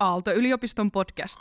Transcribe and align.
Aalto-yliopiston 0.00 0.90
podcast. 0.90 1.38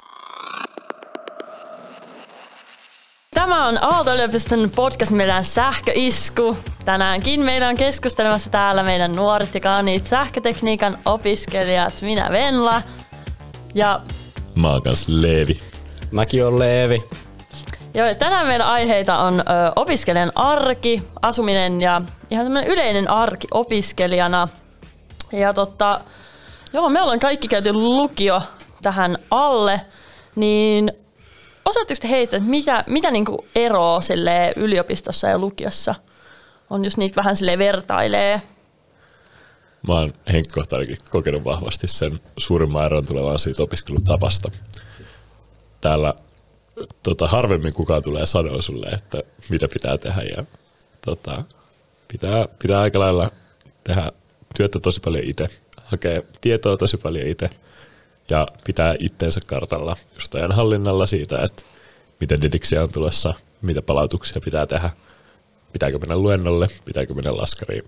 Tämä 3.33 3.67
on 3.67 3.83
Aalto-yliopiston 3.83 4.69
podcast 4.75 5.11
nimeltään 5.11 5.45
Sähköisku. 5.45 6.57
Tänäänkin 6.85 7.41
meillä 7.41 7.67
on 7.67 7.75
keskustelemassa 7.75 8.49
täällä 8.49 8.83
meidän 8.83 9.11
nuoret 9.11 9.53
ja 9.53 9.59
kauniit 9.59 10.05
sähkötekniikan 10.05 10.97
opiskelijat. 11.05 11.93
Minä 12.01 12.29
Venla 12.31 12.81
ja 13.75 14.01
Mä 14.55 14.71
oon 14.71 14.81
kans 14.81 15.07
Leevi. 15.07 15.59
Mäkin 16.11 16.45
on 16.45 16.59
Leevi. 16.59 17.03
Joo, 17.93 18.07
ja 18.07 18.15
tänään 18.15 18.47
meidän 18.47 18.67
aiheita 18.67 19.17
on 19.17 19.39
ö, 19.39 19.43
opiskelijan 19.75 20.31
arki, 20.35 21.03
asuminen 21.21 21.81
ja 21.81 22.01
ihan 22.29 22.45
tämmöinen 22.45 22.71
yleinen 22.71 23.09
arki 23.09 23.47
opiskelijana. 23.51 24.47
Ja 25.31 25.53
totta, 25.53 26.01
joo, 26.73 26.89
me 26.89 27.01
ollaan 27.01 27.19
kaikki 27.19 27.47
käyty 27.47 27.73
lukio 27.73 28.41
tähän 28.81 29.17
alle, 29.31 29.81
niin 30.35 30.91
osaatteko 31.65 32.01
te 32.01 32.09
heitä, 32.09 32.37
että 32.37 32.49
mitä, 32.49 32.83
mitä 32.87 33.11
niinku 33.11 33.45
eroa 33.55 34.01
sille 34.01 34.53
yliopistossa 34.55 35.27
ja 35.27 35.37
lukiossa 35.37 35.95
on, 36.69 36.83
jos 36.83 36.97
niitä 36.97 37.15
vähän 37.15 37.35
sille 37.35 37.57
vertailee? 37.57 38.41
Mä 39.87 39.93
oon 39.93 40.13
henkkohtaisesti 40.31 41.09
kokenut 41.09 41.43
vahvasti 41.43 41.87
sen 41.87 42.19
suurimman 42.37 42.85
eron 42.85 43.05
tulevan 43.05 43.39
siitä 43.39 43.63
opiskelutapasta. 43.63 44.51
Täällä 45.81 46.13
tota, 47.03 47.27
harvemmin 47.27 47.73
kukaan 47.73 48.03
tulee 48.03 48.25
sanoa 48.25 48.61
sulle, 48.61 48.89
että 48.89 49.23
mitä 49.49 49.67
pitää 49.67 49.97
tehdä 49.97 50.21
ja 50.37 50.43
tota, 51.05 51.43
pitää, 52.11 52.47
pitää 52.61 52.81
aika 52.81 52.99
lailla 52.99 53.31
tehdä 53.83 54.11
työtä 54.55 54.79
tosi 54.79 54.99
paljon 54.99 55.23
itse, 55.23 55.49
hakea 55.91 56.21
tietoa 56.41 56.77
tosi 56.77 56.97
paljon 56.97 57.27
itse 57.27 57.49
ja 58.31 58.47
pitää 58.65 58.95
itteensä 58.99 59.39
kartalla 59.47 59.95
just 60.13 60.35
ajan 60.35 60.51
hallinnalla 60.51 61.05
siitä, 61.05 61.39
että 61.43 61.63
miten 62.19 62.41
dediksiä 62.41 62.83
on 62.83 62.91
tulossa, 62.91 63.33
mitä 63.61 63.81
palautuksia 63.81 64.41
pitää 64.45 64.65
tehdä, 64.65 64.89
pitääkö 65.73 65.99
mennä 65.99 66.17
luennolle, 66.17 66.67
pitääkö 66.85 67.13
mennä 67.13 67.37
laskariin. 67.37 67.83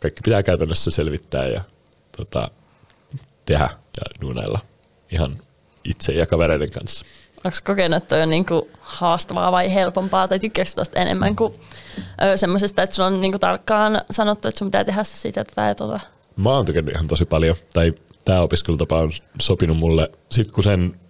Kaikki 0.00 0.20
pitää 0.24 0.42
käytännössä 0.42 0.90
selvittää 0.90 1.46
ja 1.46 1.60
tota, 2.16 2.50
tehdä 3.44 3.68
ja 3.72 4.20
duunailla 4.20 4.60
ihan 5.10 5.38
itse 5.84 6.12
ja 6.12 6.26
kavereiden 6.26 6.70
kanssa. 6.70 7.04
Onko 7.44 7.58
kokenut, 7.64 8.02
että 8.02 8.22
on 8.22 8.30
niinku 8.30 8.70
haastavaa 8.80 9.52
vai 9.52 9.74
helpompaa, 9.74 10.28
tai 10.28 10.38
tykkääkö 10.38 10.70
tuosta 10.74 11.00
enemmän 11.00 11.36
kuin 11.36 11.54
semmoisesta, 12.36 12.82
että 12.82 12.96
sulla 12.96 13.06
on 13.06 13.20
niinku 13.20 13.38
tarkkaan 13.38 14.02
sanottu, 14.10 14.48
että 14.48 14.58
sun 14.58 14.68
pitää 14.68 14.84
tehdä 14.84 15.04
sitä 15.04 15.44
ja 15.68 15.74
tota? 15.74 16.00
Mä 16.36 16.50
oon 16.50 16.66
tykännyt 16.66 16.94
ihan 16.94 17.06
tosi 17.06 17.24
paljon, 17.24 17.56
tai 17.72 17.92
tämä 18.24 18.40
opiskelutapa 18.40 18.98
on 18.98 19.12
sopinut 19.40 19.76
mulle, 19.76 20.10
sit 20.30 20.52
kun 20.52 20.64
sen 20.64 21.00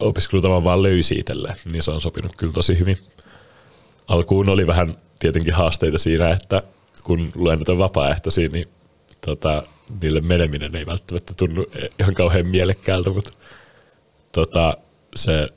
opiskelutavan 0.00 0.64
vaan 0.64 0.82
löysi 0.82 1.14
itselle, 1.14 1.56
niin 1.72 1.82
se 1.82 1.90
on 1.90 2.00
sopinut 2.00 2.36
kyllä 2.36 2.52
tosi 2.52 2.78
hyvin. 2.78 2.98
Alkuun 4.08 4.48
oli 4.48 4.66
vähän 4.66 4.98
tietenkin 5.18 5.54
haasteita 5.54 5.98
siinä, 5.98 6.30
että 6.30 6.62
kun 7.04 7.30
luennot 7.34 7.68
on 7.68 7.78
vapaaehtoisia, 7.78 8.48
niin 8.48 8.68
tota, 9.26 9.62
niille 10.02 10.20
meneminen 10.20 10.76
ei 10.76 10.86
välttämättä 10.86 11.34
tunnu 11.36 11.66
ihan 11.98 12.14
kauhean 12.14 12.46
mielekkäältä, 12.46 13.10
mutta 13.10 13.32
tota, 14.32 14.76
se 15.16 15.48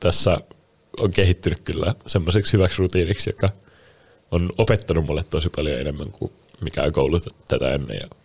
tässä 0.00 0.38
on 1.00 1.12
kehittynyt 1.12 1.60
kyllä 1.60 1.94
semmoiseksi 2.06 2.52
hyväksi 2.52 2.78
rutiiniksi, 2.78 3.30
joka 3.30 3.50
on 4.30 4.52
opettanut 4.58 5.06
mulle 5.06 5.22
tosi 5.22 5.48
paljon 5.48 5.80
enemmän 5.80 6.10
kuin 6.10 6.32
mikään 6.60 6.92
koulu 6.92 7.18
tätä 7.48 7.74
ennen. 7.74 7.98
Ja 8.02 8.21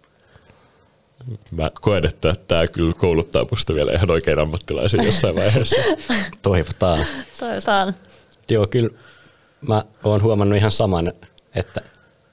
mä 1.51 1.71
koen, 1.81 2.05
että 2.05 2.33
tämä 2.47 2.67
kyllä 2.67 2.93
kouluttaa 2.93 3.45
musta 3.51 3.73
vielä 3.75 3.91
ihan 3.91 4.11
oikein 4.11 4.39
ammattilaisen 4.39 5.05
jossain 5.05 5.35
vaiheessa. 5.35 5.75
Toivotaan. 6.41 6.99
Toivotaan. 7.39 7.95
Joo, 8.49 8.67
kyllä 8.67 8.89
mä 9.67 9.83
oon 10.03 10.21
huomannut 10.21 10.57
ihan 10.57 10.71
saman, 10.71 11.13
että 11.55 11.81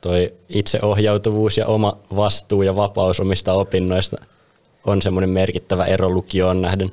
toi 0.00 0.34
itseohjautuvuus 0.49 1.59
ja 1.59 1.66
oma 1.66 1.99
vastuu 2.16 2.62
ja 2.62 2.77
vapaus 2.77 3.21
omista 3.21 3.53
opinnoista 3.53 4.16
on 4.87 5.03
semmoinen 5.03 5.31
merkittävä 5.31 5.84
ero 5.84 6.09
lukioon 6.09 6.62
nähden. 6.62 6.93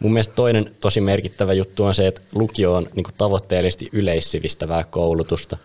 Mun 0.00 0.12
mielestä 0.12 0.34
toinen 0.34 0.76
tosi 0.80 1.00
merkittävä 1.00 1.52
juttu 1.52 1.84
on 1.84 1.94
se, 1.94 2.06
että 2.06 2.22
lukio 2.34 2.74
on 2.74 2.88
niin 2.94 3.06
tavoitteellisesti 3.18 3.88
yleissivistävää 3.92 4.84
koulutusta, 4.84 5.56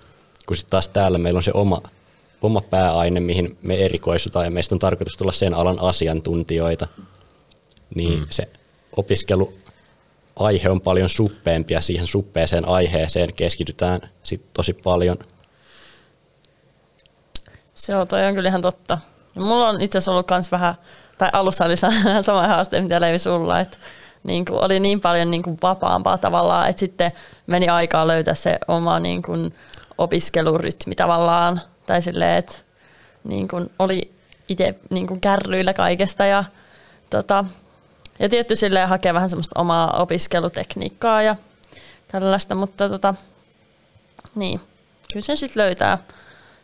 kun 0.48 0.58
sitten 0.58 0.72
taas 0.72 0.90
täällä 0.90 1.18
meillä 1.18 1.38
on 1.38 1.44
se 1.44 1.52
oma, 1.54 1.82
oma 2.42 2.62
pääaine, 2.62 3.20
mihin 3.20 3.58
me 3.62 3.76
erikoistutaan 3.76 4.46
ja 4.46 4.52
meistä 4.52 4.76
on 4.76 4.80
tarkoitus 4.80 5.18
tulla 5.18 5.32
sen 5.32 5.54
alan 5.54 5.80
asiantuntijoita. 5.82 6.88
Niin 7.96 8.20
mm. 8.20 8.26
se 8.30 8.50
opiskelu 8.98 9.54
aihe 10.36 10.70
on 10.70 10.82
paljon 10.82 11.10
suppeempi 11.10 11.74
ja 11.74 11.82
siihen 11.82 12.08
suppeeseen 12.08 12.68
aiheeseen 12.68 13.34
keskitytään 13.34 14.02
sit 14.24 14.54
tosi 14.54 14.74
paljon. 14.74 15.18
Se 17.76 17.96
on, 17.96 18.08
toi 18.08 18.26
on 18.26 18.34
kyllä 18.34 18.50
ihan 18.50 18.62
totta. 18.62 18.98
Ja 19.36 19.42
mulla 19.42 19.70
on 19.70 19.82
itse 19.82 19.98
asiassa 19.98 20.12
ollut 20.12 20.28
kans 20.28 20.52
vähän, 20.52 20.76
tai 21.18 21.30
alussa 21.34 21.66
oli 21.66 21.76
sama 22.22 22.48
haaste, 22.48 22.82
mitä 22.82 23.02
Leivi 23.02 23.20
sulla, 23.20 23.60
että 23.60 23.78
niin 24.24 24.46
kuin 24.46 24.64
oli 24.64 24.80
niin 24.80 25.02
paljon 25.02 25.32
niin 25.32 25.44
kuin 25.44 25.58
vapaampaa 25.64 26.18
tavallaan, 26.18 26.70
että 26.70 26.80
sitten 26.80 27.12
meni 27.48 27.68
aikaa 27.68 28.08
löytää 28.08 28.34
se 28.34 28.60
oma 28.68 29.00
niin 29.00 29.22
kuin 29.22 29.56
opiskelurytmi 29.98 30.96
tavallaan, 30.96 31.62
tai 31.86 32.02
silleen, 32.02 32.38
että 32.38 32.58
niin 33.24 33.48
kuin 33.48 33.70
oli 33.80 34.12
itse 34.50 34.76
niin 34.90 35.08
kuin 35.08 35.22
kärryillä 35.22 35.74
kaikesta 35.74 36.26
ja, 36.26 36.44
tota, 37.10 37.46
ja 38.20 38.30
tietty 38.30 38.56
silleen 38.56 38.88
hakea 38.88 39.14
vähän 39.14 39.30
semmoista 39.30 39.60
omaa 39.60 40.02
opiskelutekniikkaa 40.02 41.22
ja 41.22 41.36
tällaista, 42.08 42.56
mutta 42.56 42.90
tota, 42.90 43.14
niin, 44.36 44.60
kyllä 45.14 45.26
sen 45.26 45.38
sitten 45.38 45.64
löytää. 45.64 45.98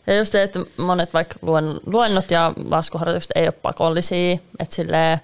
Ja 0.07 0.17
just 0.17 0.31
se, 0.31 0.43
että 0.43 0.59
monet 0.77 1.13
vaikka 1.13 1.35
luennot 1.85 2.31
ja 2.31 2.53
laskuharjoitukset 2.71 3.31
ei 3.35 3.43
ole 3.43 3.51
pakollisia, 3.51 4.37
että 4.59 4.75
silleen, 4.75 5.19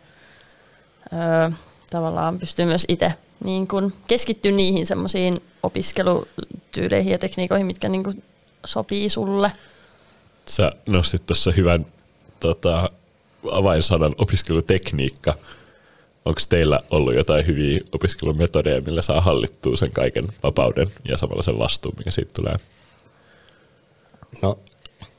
öö, 1.14 1.52
tavallaan 1.92 2.40
pystyy 2.40 2.66
myös 2.66 2.86
itse 2.88 3.14
niin 3.44 3.68
kun 3.68 3.94
keskittyä 4.08 4.52
niihin 4.52 4.86
semmoisiin 4.86 5.44
opiskelutyyleihin 5.64 7.12
ja 7.12 7.18
tekniikoihin, 7.18 7.68
mitkä 7.68 7.90
niin 7.90 8.04
kun 8.04 8.24
sopii 8.66 9.10
sulle. 9.10 9.52
Sä 10.46 10.72
nostit 10.88 11.26
tuossa 11.26 11.52
hyvän 11.52 11.86
tota, 12.40 12.90
avainsanan 13.52 14.16
opiskelutekniikka. 14.18 15.34
Onko 16.26 16.42
teillä 16.50 16.80
ollut 16.90 17.16
jotain 17.16 17.48
hyviä 17.48 17.80
opiskelumetodeja, 17.92 18.82
millä 18.82 19.02
saa 19.02 19.22
hallittua 19.22 19.76
sen 19.76 19.92
kaiken 19.92 20.28
vapauden 20.44 20.92
ja 21.06 21.18
samalla 21.18 21.44
sen 21.44 21.60
vastuun, 21.60 21.96
mikä 21.98 22.12
siitä 22.12 22.32
tulee? 22.36 22.56
No, 24.42 24.60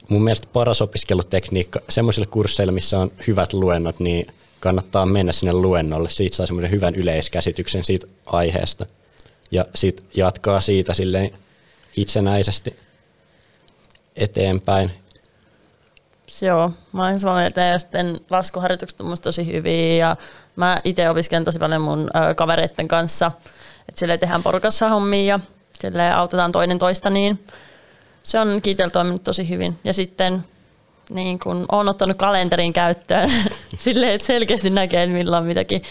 mun 0.09 0.25
mielestä 0.25 0.49
paras 0.53 0.83
opiskelutekniikka 0.83 1.81
semmoisille 1.89 2.27
kursseille, 2.27 2.73
missä 2.73 3.01
on 3.01 3.11
hyvät 3.27 3.53
luennot, 3.53 4.01
niin 4.01 4.27
kannattaa 4.61 5.07
mennä 5.07 5.33
sinne 5.33 5.53
luennolle. 5.53 6.11
Siitä 6.11 6.37
saa 6.37 6.47
semmoinen 6.47 6.71
hyvän 6.71 6.95
yleiskäsityksen 6.95 7.85
siitä 7.85 8.07
aiheesta. 8.27 8.87
Ja 9.51 9.65
sitten 9.75 10.07
jatkaa 10.17 10.61
siitä 10.61 10.95
silleen 10.95 11.31
itsenäisesti 11.97 12.77
eteenpäin. 14.17 14.91
Joo, 16.43 16.73
mä 16.93 17.03
olen 17.03 17.21
samaa 17.21 17.37
mieltä 17.37 17.61
ja 17.61 17.79
sitten 17.79 18.21
laskuharjoitukset 18.31 19.01
on 19.01 19.17
tosi 19.23 19.47
hyviä 19.47 19.97
ja 19.97 20.17
mä 20.57 20.81
itse 20.85 21.11
opiskelen 21.11 21.45
tosi 21.45 21.59
paljon 21.59 21.83
mun 21.83 22.11
ö, 22.31 22.35
kavereiden 22.35 22.89
kanssa, 22.89 23.33
että 23.89 23.99
sille 23.99 24.19
tehdään 24.19 24.43
porukassa 24.43 24.89
hommia 24.89 25.25
ja 25.25 25.41
sille 25.81 26.13
autetaan 26.13 26.53
toinen 26.53 26.79
toista, 26.79 27.11
niin 27.11 27.45
se 28.23 28.41
on 28.41 28.61
kiitellä 28.63 28.91
toiminut 28.91 29.25
tosi 29.25 29.49
hyvin. 29.49 29.79
Ja 29.85 29.93
sitten 29.93 30.45
niin 31.11 31.39
kun 31.39 31.67
olen 31.73 31.89
ottanut 31.89 32.17
kalenterin 32.17 32.73
käyttöön 32.73 33.31
silleen, 33.79 34.13
että 34.13 34.27
selkeästi 34.27 34.71
näkee, 34.71 35.07
milloin 35.07 35.45
mitäkin 35.45 35.83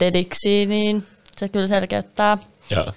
dediksi, 0.00 0.66
niin 0.66 1.06
se 1.36 1.48
kyllä 1.48 1.66
selkeyttää. 1.66 2.38
Ja 2.70 2.92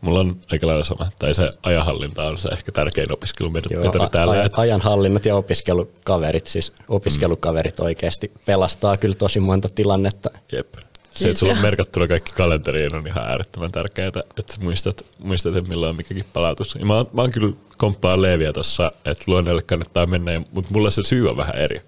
mulla 0.00 0.20
on 0.20 0.36
aika 0.52 0.66
lailla 0.66 0.84
sama, 0.84 1.08
tai 1.18 1.34
se 1.34 1.50
ajanhallinta 1.62 2.24
on 2.24 2.38
se 2.38 2.48
ehkä 2.48 2.72
tärkein 2.72 3.12
opiskelumetodi 3.12 3.74
Joo, 3.74 4.08
täällä. 4.10 4.44
Aj- 4.44 4.50
ajanhallinnat 4.56 5.24
ja 5.24 5.36
opiskelukaverit, 5.36 6.46
siis 6.46 6.72
opiskelukaverit 6.88 7.78
mm. 7.78 7.84
oikeasti 7.84 8.32
pelastaa 8.46 8.96
kyllä 8.96 9.14
tosi 9.14 9.40
monta 9.40 9.68
tilannetta. 9.68 10.30
Jep. 10.52 10.74
Se, 11.10 11.28
että 11.28 11.38
sulla 11.38 11.52
on 11.52 11.58
merkattuna 11.58 12.08
kaikki 12.08 12.32
kalenteriin 12.32 12.94
on 12.94 13.06
ihan 13.06 13.24
äärettömän 13.24 13.72
tärkeää, 13.72 14.08
että 14.08 14.54
sä 14.54 14.60
muistat, 14.60 15.06
muistat 15.18 15.56
että 15.56 15.68
milloin 15.68 15.90
on 15.90 15.96
mikäkin 15.96 16.24
palautus. 16.32 16.74
Ja 16.74 16.86
mä, 16.86 16.96
oon, 16.96 17.06
mä 17.12 17.20
oon 17.22 17.30
kyllä 17.30 17.54
komppaan 17.76 18.22
Leeviä 18.22 18.52
tuossa, 18.52 18.92
että 19.04 19.24
luennolle 19.26 19.62
kannattaa 19.62 20.06
mennä, 20.06 20.42
mutta 20.52 20.72
mulla 20.72 20.90
se 20.90 21.02
syy 21.02 21.30
on 21.30 21.36
vähän 21.36 21.56
eri. 21.56 21.80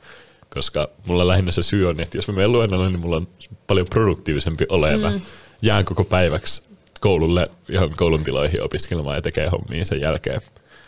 Koska 0.54 0.88
mulla 1.08 1.28
lähinnä 1.28 1.52
se 1.52 1.62
syy 1.62 1.88
on, 1.88 2.00
että 2.00 2.18
jos 2.18 2.28
mä 2.28 2.34
menen 2.34 2.52
luennolle, 2.52 2.88
niin 2.88 3.00
mulla 3.00 3.16
on 3.16 3.28
paljon 3.66 3.86
produktiivisempi 3.90 4.66
oleva. 4.68 5.10
Mm. 5.10 5.20
Jään 5.62 5.84
koko 5.84 6.04
päiväksi 6.04 6.62
koululle 7.00 7.50
ihan 7.68 7.90
koulun 7.96 8.24
tiloihin 8.24 8.62
opiskelemaan 8.62 9.16
ja 9.16 9.22
tekee 9.22 9.48
hommia 9.48 9.84
sen 9.84 10.00
jälkeen. 10.00 10.40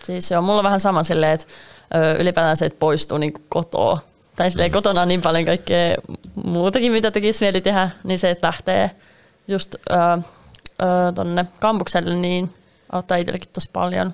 Siis 0.04 0.28
se 0.28 0.38
on 0.38 0.44
mulla 0.44 0.62
vähän 0.62 0.80
sama 0.80 1.02
silleen, 1.02 1.32
että 1.32 1.46
ylipäätään 2.18 2.56
se, 2.56 2.66
että 2.66 2.78
poistuu 2.78 3.18
niin 3.18 3.32
kotoa 3.48 3.98
tai 4.36 4.50
silleen 4.50 4.70
Mm. 4.70 4.72
kotona 4.72 5.02
on 5.02 5.08
niin 5.08 5.20
paljon 5.22 5.44
kaikkea 5.44 5.96
muutakin, 6.44 6.92
mitä 6.92 7.10
tekisi 7.10 7.44
mieli 7.44 7.60
tehdä, 7.60 7.90
niin 8.04 8.18
se, 8.18 8.30
että 8.30 8.46
lähtee 8.46 8.90
just 9.48 9.74
öö, 9.90 9.98
öö, 10.82 11.12
tonne 11.14 11.44
kampukselle, 11.60 12.14
niin 12.14 12.54
auttaa 12.92 13.16
itsellekin 13.16 13.48
tosi 13.52 13.70
paljon. 13.72 14.12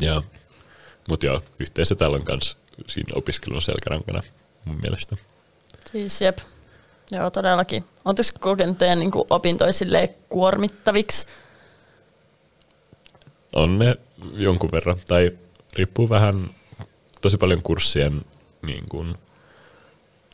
Joo. 0.00 0.22
Mutta 1.08 1.26
joo, 1.26 1.42
yhteisö 1.58 1.94
täällä 1.94 2.14
on 2.16 2.24
kans 2.24 2.56
siinä 2.86 3.12
opiskelun 3.14 3.62
selkärankana 3.62 4.22
mun 4.64 4.76
mielestä. 4.82 5.16
Siis 5.92 6.20
jep. 6.20 6.38
Joo, 7.10 7.30
todellakin. 7.30 7.84
Oletteko 8.04 8.28
kokenut 8.40 8.78
teidän 8.78 8.98
niin 8.98 9.10
opintoja 9.30 9.72
kuormittaviksi? 10.28 11.26
On 13.54 13.78
ne 13.78 13.96
jonkun 14.34 14.72
verran, 14.72 14.96
tai 15.08 15.30
riippuu 15.76 16.08
vähän 16.08 16.50
tosi 17.22 17.36
paljon 17.36 17.62
kurssien 17.62 18.22
niin 18.62 18.84
kuin, 18.88 19.14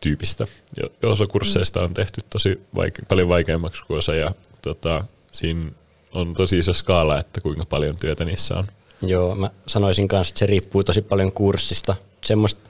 tyypistä. 0.01 0.47
Jo- 0.83 1.11
Osa 1.11 1.27
kursseista 1.27 1.81
on 1.83 1.95
tehty 1.95 2.21
tosi 2.31 2.61
vaike- 2.75 3.07
paljon 3.09 3.29
vaikeammaksi 3.29 3.83
kuin 3.87 3.99
osa, 3.99 4.15
ja 4.15 4.35
tota, 4.63 5.05
siinä 5.31 5.71
on 6.13 6.35
tosi 6.35 6.59
iso 6.59 6.73
skaala, 6.73 7.19
että 7.19 7.41
kuinka 7.41 7.65
paljon 7.65 7.97
työtä 7.97 8.25
niissä 8.25 8.55
on. 8.59 8.67
Joo, 9.03 9.35
mä 9.35 9.51
sanoisin 9.67 10.09
kanssa, 10.09 10.33
että 10.33 10.39
se 10.39 10.47
riippuu 10.47 10.85
tosi 10.85 11.03
paljon 11.03 11.33
kurssista. 11.33 11.97
Semmoista 12.25 12.61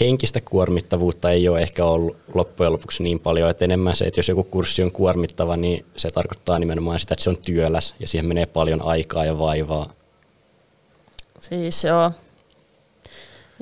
henkistä 0.00 0.40
kuormittavuutta 0.40 1.30
ei 1.30 1.48
ole 1.48 1.60
ehkä 1.60 1.84
ollut 1.84 2.16
loppujen 2.34 2.72
lopuksi 2.72 3.02
niin 3.02 3.20
paljon, 3.20 3.50
että 3.50 3.64
enemmän 3.64 3.96
se, 3.96 4.04
että 4.04 4.18
jos 4.18 4.28
joku 4.28 4.44
kurssi 4.44 4.82
on 4.82 4.92
kuormittava, 4.92 5.56
niin 5.56 5.84
se 5.96 6.08
tarkoittaa 6.10 6.58
nimenomaan 6.58 7.00
sitä, 7.00 7.14
että 7.14 7.22
se 7.24 7.30
on 7.30 7.38
työläs 7.38 7.94
ja 8.00 8.06
siihen 8.08 8.26
menee 8.26 8.46
paljon 8.46 8.82
aikaa 8.86 9.24
ja 9.24 9.38
vaivaa. 9.38 9.92
Siis 11.38 11.84
joo. 11.84 12.12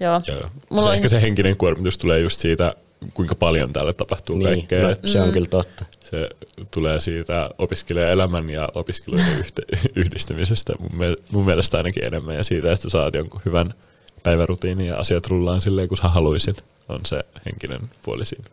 Joo. 0.01 0.21
Ja 0.27 0.49
Mulla 0.71 0.83
se 0.83 0.89
on- 0.89 0.95
ehkä 0.95 1.09
se 1.09 1.23
henkinen 1.23 1.57
kuormitus 1.57 1.99
tulee 1.99 2.21
just 2.21 2.41
siitä, 2.41 2.75
kuinka 3.15 3.35
paljon 3.35 3.73
täällä 3.73 3.93
tapahtuu 3.93 4.37
Niin, 4.37 4.49
kaikkea. 4.49 4.89
no, 4.89 4.95
se 5.05 5.21
on 5.21 5.33
kyllä 5.33 5.49
totta. 5.49 5.85
se 6.01 6.29
tulee 6.71 7.01
siitä 7.01 7.51
opiskelijaelämän 7.59 8.51
ja 8.51 8.69
opiskeluiden 8.75 9.27
yhte- 9.45 9.91
yhdistämisestä 9.97 10.73
mun, 10.79 10.91
miel- 10.93 11.23
mun 11.31 11.45
mielestä 11.45 11.77
ainakin 11.77 12.05
enemmän 12.05 12.35
ja 12.37 12.45
siitä, 12.45 12.73
että 12.73 12.83
sä 12.83 12.89
saat 12.89 13.15
jonkun 13.15 13.41
hyvän 13.45 13.75
päivärutiinin 14.23 14.87
ja 14.87 14.97
asiat 14.97 15.27
rullaan 15.27 15.61
silleen, 15.61 15.89
kun 15.89 15.97
sä 15.97 16.09
haluisit, 16.09 16.65
on 16.89 17.01
se 17.07 17.21
henkinen 17.47 17.91
puoli 18.03 18.25
siinä. 18.25 18.45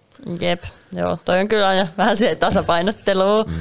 Jep. 0.42 0.64
Joo, 0.94 1.18
toi 1.26 1.40
on 1.40 1.48
kyllä 1.48 1.68
aina 1.68 1.88
vähän 1.98 2.18
se 2.18 2.36
tasapainottelu. 2.36 3.44
Mm. 3.44 3.54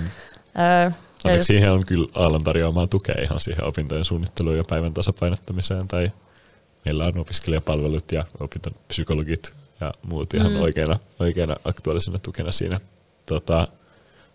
Öö, 0.59 0.91
Onneksi 1.25 1.39
just- 1.39 1.47
siihen 1.47 1.73
on 1.73 1.87
kyllä 1.87 2.09
Aallon 2.15 2.45
tarjoamaa 2.45 2.87
tukea 2.87 3.15
ihan 3.23 3.41
siihen 3.41 3.65
opintojen 3.65 4.05
suunnitteluun 4.05 4.57
ja 4.57 4.65
päivän 4.65 4.95
tasapainottamiseen 4.95 5.89
tai 5.89 6.13
meillä 6.85 7.05
on 7.05 7.19
opiskelijapalvelut 7.19 8.13
ja 8.13 8.25
opintopsykologit 8.41 9.55
ja 9.81 9.93
muut 10.03 10.35
ihan 10.35 10.53
mm. 10.53 10.61
oikeana, 10.61 10.99
oikeana 11.19 11.57
aktuaalisena 11.65 12.19
tukena 12.19 12.53
siinä 12.53 12.81
tota, 13.27 13.69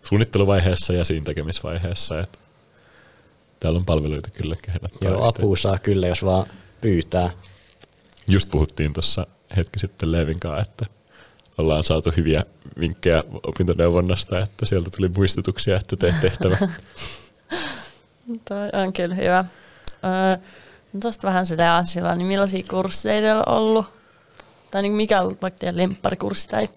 suunnitteluvaiheessa 0.02 0.92
ja 0.92 1.04
siinä 1.04 1.24
tekemisvaiheessa. 1.24 2.20
Että 2.20 2.38
täällä 3.60 3.78
on 3.78 3.84
palveluita 3.84 4.30
kyllä. 4.30 4.56
Joo, 5.04 5.28
apua 5.28 5.56
saa 5.56 5.78
kyllä, 5.78 6.06
jos 6.06 6.24
vaan 6.24 6.46
pyytää. 6.80 7.30
Just 8.30 8.50
puhuttiin 8.50 8.92
tuossa 8.92 9.26
hetki 9.56 9.78
sitten 9.78 10.12
Leevin 10.12 10.40
kanssa, 10.40 10.62
että 10.62 10.86
ollaan 11.58 11.84
saatu 11.84 12.12
hyviä 12.16 12.42
vinkkejä 12.80 13.24
opintoneuvonnasta, 13.42 14.40
että 14.40 14.66
sieltä 14.66 14.90
tuli 14.96 15.10
muistutuksia, 15.16 15.76
että 15.76 15.96
teet 15.96 16.20
tehtävä. 16.20 16.56
Toi 18.48 18.68
on 18.72 18.92
kyllä 18.92 19.14
hyvä. 19.14 19.44
Öö, 20.04 20.46
no 20.92 21.00
tosta 21.00 21.28
vähän 21.28 21.46
sille 21.46 21.68
asialla, 21.68 22.14
niin 22.14 22.26
millaisia 22.26 22.62
kursseja 22.70 23.20
teillä 23.20 23.42
on 23.46 23.54
ollut? 23.56 23.86
Tai 24.70 24.82
niin 24.82 24.92
mikä 24.92 25.18
on 25.18 25.24
ollut 25.24 25.42
vaikka 25.42 25.58
teidän 25.58 25.76
lemparikurssi? 25.76 26.48
Tai, 26.48 26.68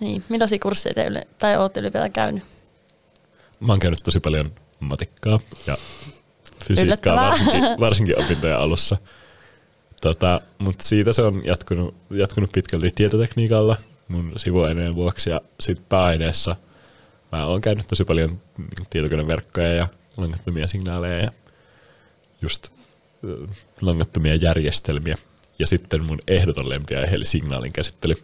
niin, 0.00 0.24
millaisia 0.28 0.58
kursseja 0.62 0.94
te 0.94 1.06
yle, 1.06 1.26
tai 1.38 1.56
olette 1.56 1.80
ylipäätään 1.80 2.12
käynyt? 2.12 2.44
Mä 3.60 3.72
oon 3.72 3.80
käynyt 3.80 4.00
tosi 4.04 4.20
paljon 4.20 4.52
matikkaa 4.80 5.40
ja 5.66 5.76
fysiikkaa, 6.64 7.16
varsinkin, 7.16 7.62
varsinkin 7.80 8.20
opintojen 8.24 8.58
alussa. 8.58 8.96
Tota, 10.02 10.40
Mutta 10.58 10.84
siitä 10.84 11.12
se 11.12 11.22
on 11.22 11.42
jatkunut, 11.44 11.94
jatkunut 12.10 12.52
pitkälti 12.52 12.90
tietotekniikalla 12.94 13.76
mun 14.08 14.32
sivuaineen 14.36 14.94
vuoksi 14.94 15.30
ja 15.30 15.40
sitten 15.60 15.86
pääaineessa 15.88 16.56
mä 17.32 17.46
oon 17.46 17.60
käynyt 17.60 17.86
tosi 17.86 18.04
paljon 18.04 18.40
tietokoneverkkoja 18.90 19.74
ja 19.74 19.86
langattomia 20.16 20.66
signaaleja 20.66 21.18
ja 21.18 21.30
just 22.42 22.68
ö, 23.24 23.46
langattomia 23.80 24.34
järjestelmiä. 24.34 25.18
Ja 25.58 25.66
sitten 25.66 26.04
mun 26.04 26.18
ehdoton 26.28 26.68
lempiaihe 26.68 27.14
eli 27.14 27.24
signaalin 27.24 27.72
käsittely. 27.72 28.14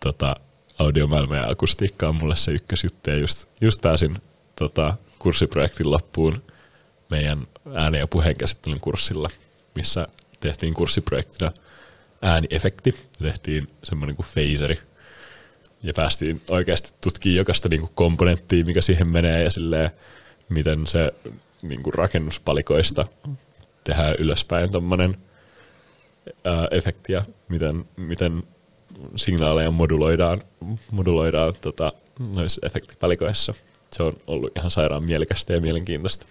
Tota, 0.00 0.36
audiomaailma 0.78 1.36
ja 1.36 1.48
akustiikka 1.48 2.08
on 2.08 2.16
mulle 2.16 2.36
se 2.36 2.52
ykkösjuttu 2.52 3.10
ja 3.10 3.16
just, 3.16 3.48
just 3.60 3.80
pääsin 3.80 4.18
tota, 4.58 4.94
kurssiprojektin 5.18 5.90
loppuun 5.90 6.42
meidän 7.10 7.46
äänen 7.74 7.98
ja 7.98 8.06
puheenkäsittelyn 8.06 8.80
kurssilla, 8.80 9.30
missä 9.74 10.06
tehtiin 10.40 10.74
kurssiprojektina 10.74 11.52
ääniefekti. 12.22 12.94
Tehtiin 13.18 13.70
semmoinen 13.84 14.16
kuin 14.16 14.26
phaseri. 14.34 14.78
Ja 15.82 15.94
päästiin 15.94 16.40
oikeasti 16.50 16.92
tutkimaan 17.00 17.36
jokaista 17.36 17.68
niin 17.68 17.80
kuin 17.80 17.92
komponenttia, 17.94 18.64
mikä 18.64 18.80
siihen 18.80 19.08
menee 19.08 19.44
ja 19.44 19.50
silleen, 19.50 19.90
miten 20.48 20.86
se 20.86 21.12
niin 21.62 21.82
kuin 21.82 21.94
rakennuspalikoista 21.94 23.06
tehdään 23.84 24.14
ylöspäin 24.18 24.72
tommonen 24.72 25.14
ää, 26.44 26.68
efekti 26.70 27.12
ja 27.12 27.22
miten, 27.48 27.84
miten 27.96 28.42
signaaleja 29.16 29.70
moduloidaan, 29.70 30.42
moduloidaan 30.90 31.54
tota, 31.60 31.92
noissa 32.34 32.66
efektipalikoissa. 32.66 33.54
Se 33.92 34.02
on 34.02 34.16
ollut 34.26 34.52
ihan 34.56 34.70
sairaan 34.70 35.04
mielekästä 35.04 35.52
ja 35.52 35.60
mielenkiintoista. 35.60 36.26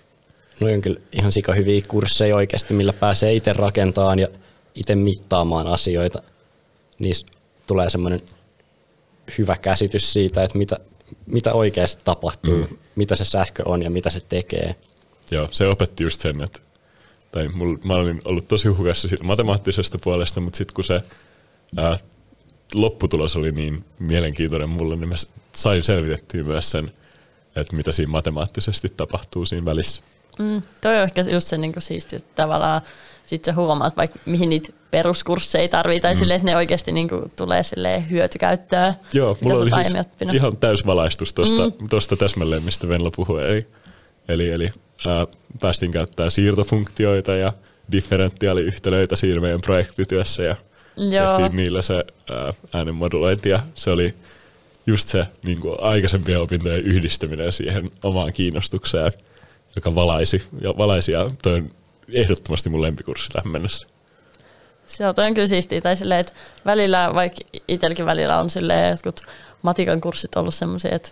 No 0.60 0.68
on 0.74 0.82
kyllä 0.82 1.00
ihan 1.12 1.32
sika 1.32 1.54
hyviä 1.54 1.82
kursseja 1.88 2.36
oikeasti, 2.36 2.74
millä 2.74 2.94
pääsee 2.94 3.34
itse 3.34 3.54
rakentamaan 3.54 4.20
ja 4.20 4.28
itse 4.76 4.96
mittaamaan 4.96 5.68
asioita. 5.68 6.22
Niissä 7.00 7.26
tulee 7.68 7.90
semmoinen 7.90 8.22
hyvä 9.38 9.56
käsitys 9.58 10.14
siitä, 10.14 10.44
että 10.44 10.58
mitä, 10.58 10.80
mitä 11.26 11.54
oikeasti 11.54 12.02
tapahtuu, 12.06 12.58
mm. 12.58 12.78
mitä 12.96 13.16
se 13.16 13.26
sähkö 13.26 13.64
on 13.66 13.82
ja 13.82 13.90
mitä 13.90 14.10
se 14.10 14.20
tekee. 14.30 14.76
Joo, 15.32 15.48
se 15.52 15.68
opetti 15.68 16.04
just 16.04 16.22
sen, 16.22 16.42
että 16.42 16.60
tai 17.32 17.48
mul, 17.48 17.78
mä 17.84 17.94
olin 17.94 18.22
ollut 18.26 18.48
tosi 18.48 18.68
hukassa 18.68 19.08
siitä 19.08 19.24
matemaattisesta 19.24 19.98
puolesta, 20.04 20.42
mutta 20.42 20.58
sitten 20.58 20.76
kun 20.76 20.84
se 20.84 21.02
ää, 21.78 21.98
lopputulos 22.74 23.36
oli 23.36 23.52
niin 23.52 23.86
mielenkiintoinen 24.00 24.70
mulle, 24.70 24.96
niin 24.96 25.10
mä 25.10 25.16
sain 25.56 25.84
selvitettyä 25.84 26.44
myös 26.44 26.72
sen, 26.72 26.90
että 27.56 27.76
mitä 27.76 27.92
siinä 27.92 28.12
matemaattisesti 28.12 28.88
tapahtuu 28.98 29.46
siinä 29.46 29.66
välissä. 29.66 30.02
Mm, 30.40 30.62
toi 30.82 30.96
on 30.96 31.04
ehkä 31.04 31.22
just 31.22 31.48
se 31.48 31.58
niin 31.58 31.74
siisti, 31.78 32.16
että 32.16 32.30
tavallaan 32.36 32.82
sit 33.26 33.46
sä 33.46 33.54
huomaat 33.54 33.98
vaikka 33.98 34.20
mihin 34.26 34.50
niitä 34.50 34.70
peruskursseja 34.92 35.70
tarvii, 35.70 36.00
tai 36.00 36.14
mm. 36.14 36.18
silleen, 36.18 36.38
että 36.38 36.52
ne 36.52 36.58
oikeasti 36.58 36.92
niin 36.92 37.10
tulee 37.36 37.64
silleen 37.64 38.10
hyötykäyttöä. 38.10 38.94
Joo, 39.14 39.38
mulla 39.42 39.60
oli 39.60 39.72
siis 39.72 40.06
oppinut. 40.06 40.36
ihan 40.36 40.58
täysvalaistus 40.58 41.34
tuosta 41.34 41.66
mm. 41.66 41.90
Tosta 41.90 42.18
täsmälleen, 42.18 42.64
mistä 42.64 42.88
Venla 42.88 43.12
puhui. 43.16 43.50
Eli, 43.50 43.68
eli, 44.28 44.52
eli 44.52 44.70
ää, 45.08 45.28
päästiin 45.60 45.92
käyttämään 45.92 46.32
siirtofunktioita 46.32 47.36
ja 47.36 47.54
differentiaaliyhtälöitä 47.92 49.16
siinä 49.16 49.42
meidän 49.42 49.62
projektityössä 49.62 50.44
ja 50.44 50.56
Joo. 50.98 51.38
tehtiin 51.38 51.56
niillä 51.56 51.82
se 51.82 51.94
ää, 52.30 52.54
äänen 52.74 52.96
modulointi 52.96 53.50
ja 53.50 53.60
se 53.74 53.92
oli 53.92 54.14
just 54.88 55.10
se 55.10 55.28
niin 55.44 55.60
kuin 55.60 55.76
aikaisempien 55.82 56.42
opintojen 56.42 56.86
yhdistäminen 56.86 57.52
siihen 57.52 57.92
omaan 58.04 58.34
kiinnostukseen, 58.34 59.12
joka 59.78 59.96
valaisi 59.96 60.44
ja, 60.62 60.78
valaisi 60.78 61.12
ja 61.12 61.28
toi 61.44 61.54
on 61.54 61.72
ehdottomasti 62.14 62.70
mun 62.70 62.82
lempikurssi 62.82 63.30
tähän 63.30 63.52
mennessä. 63.52 63.88
Se 64.86 65.08
on, 65.08 65.16
toi 65.16 65.26
on 65.26 65.34
kyllä 65.34 65.48
siistiä. 65.48 65.82
Tai 65.82 65.96
silleen, 65.96 66.20
että 66.20 66.34
välillä, 66.66 67.12
vaikka 67.14 67.40
itselläkin 67.68 68.06
välillä 68.06 68.40
on 68.40 68.50
silleen 68.50 68.90
jotkut 68.90 69.22
matikan 69.62 70.02
kurssit 70.02 70.36
ollut 70.36 70.54
semmoisia, 70.54 70.96
että 70.96 71.10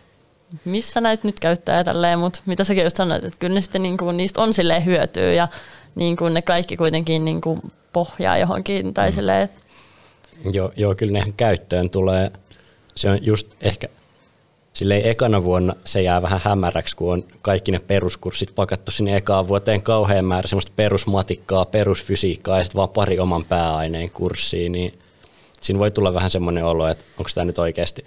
missä 0.66 1.02
näitä 1.02 1.28
nyt 1.28 1.40
käyttää 1.40 1.78
ja 1.78 1.84
tälleen, 1.84 2.20
mutta 2.20 2.42
mitä 2.46 2.64
säkin 2.64 2.84
just 2.84 2.98
sanoit, 2.98 3.24
että 3.24 3.40
kyllä 3.40 3.54
ne 3.54 3.62
sitten 3.62 3.84
niin 3.84 3.98
kuin, 3.98 4.18
niistä 4.18 4.42
on 4.42 4.54
silleen 4.54 4.86
hyötyä 4.86 5.34
ja 5.34 5.48
niin 5.96 6.18
kuin 6.18 6.34
ne 6.34 6.42
kaikki 6.42 6.78
kuitenkin 6.78 7.26
niin 7.26 7.42
kuin 7.42 7.62
pohjaa 7.94 8.38
johonkin 8.38 8.94
tai 8.94 9.10
mm. 9.10 9.14
silleen, 9.14 9.42
että 9.42 9.66
Joo, 10.52 10.72
joo, 10.76 10.96
kyllä 10.96 11.20
ne 11.20 11.24
käyttöön 11.38 11.90
tulee. 11.90 12.32
Se 12.96 13.10
on 13.10 13.26
just 13.26 13.48
ehkä 13.62 13.88
silleen 14.76 15.06
ekana 15.06 15.44
vuonna 15.44 15.76
se 15.86 16.02
jää 16.02 16.22
vähän 16.22 16.42
hämäräksi, 16.44 16.96
kun 16.96 17.14
on 17.14 17.24
kaikki 17.42 17.72
ne 17.72 17.80
peruskurssit 17.80 18.56
pakattu 18.56 18.92
sinne 18.92 19.16
ekaan 19.16 19.48
vuoteen 19.48 19.84
kauhean 19.84 20.26
määrä 20.26 20.48
semmoista 20.48 20.72
perusmatikkaa, 20.76 21.66
perusfysiikkaa 21.66 22.58
ja 22.58 22.64
sitten 22.64 22.78
vaan 22.78 22.90
pari 22.90 23.20
oman 23.20 23.46
pääaineen 23.46 24.12
kurssia, 24.12 24.70
niin 24.70 25.00
siinä 25.62 25.80
voi 25.80 25.92
tulla 25.92 26.14
vähän 26.14 26.32
semmoinen 26.32 26.66
olo, 26.66 26.88
että 26.88 27.04
onko 27.18 27.30
tämä 27.36 27.46
nyt 27.46 27.60
oikeasti 27.60 28.06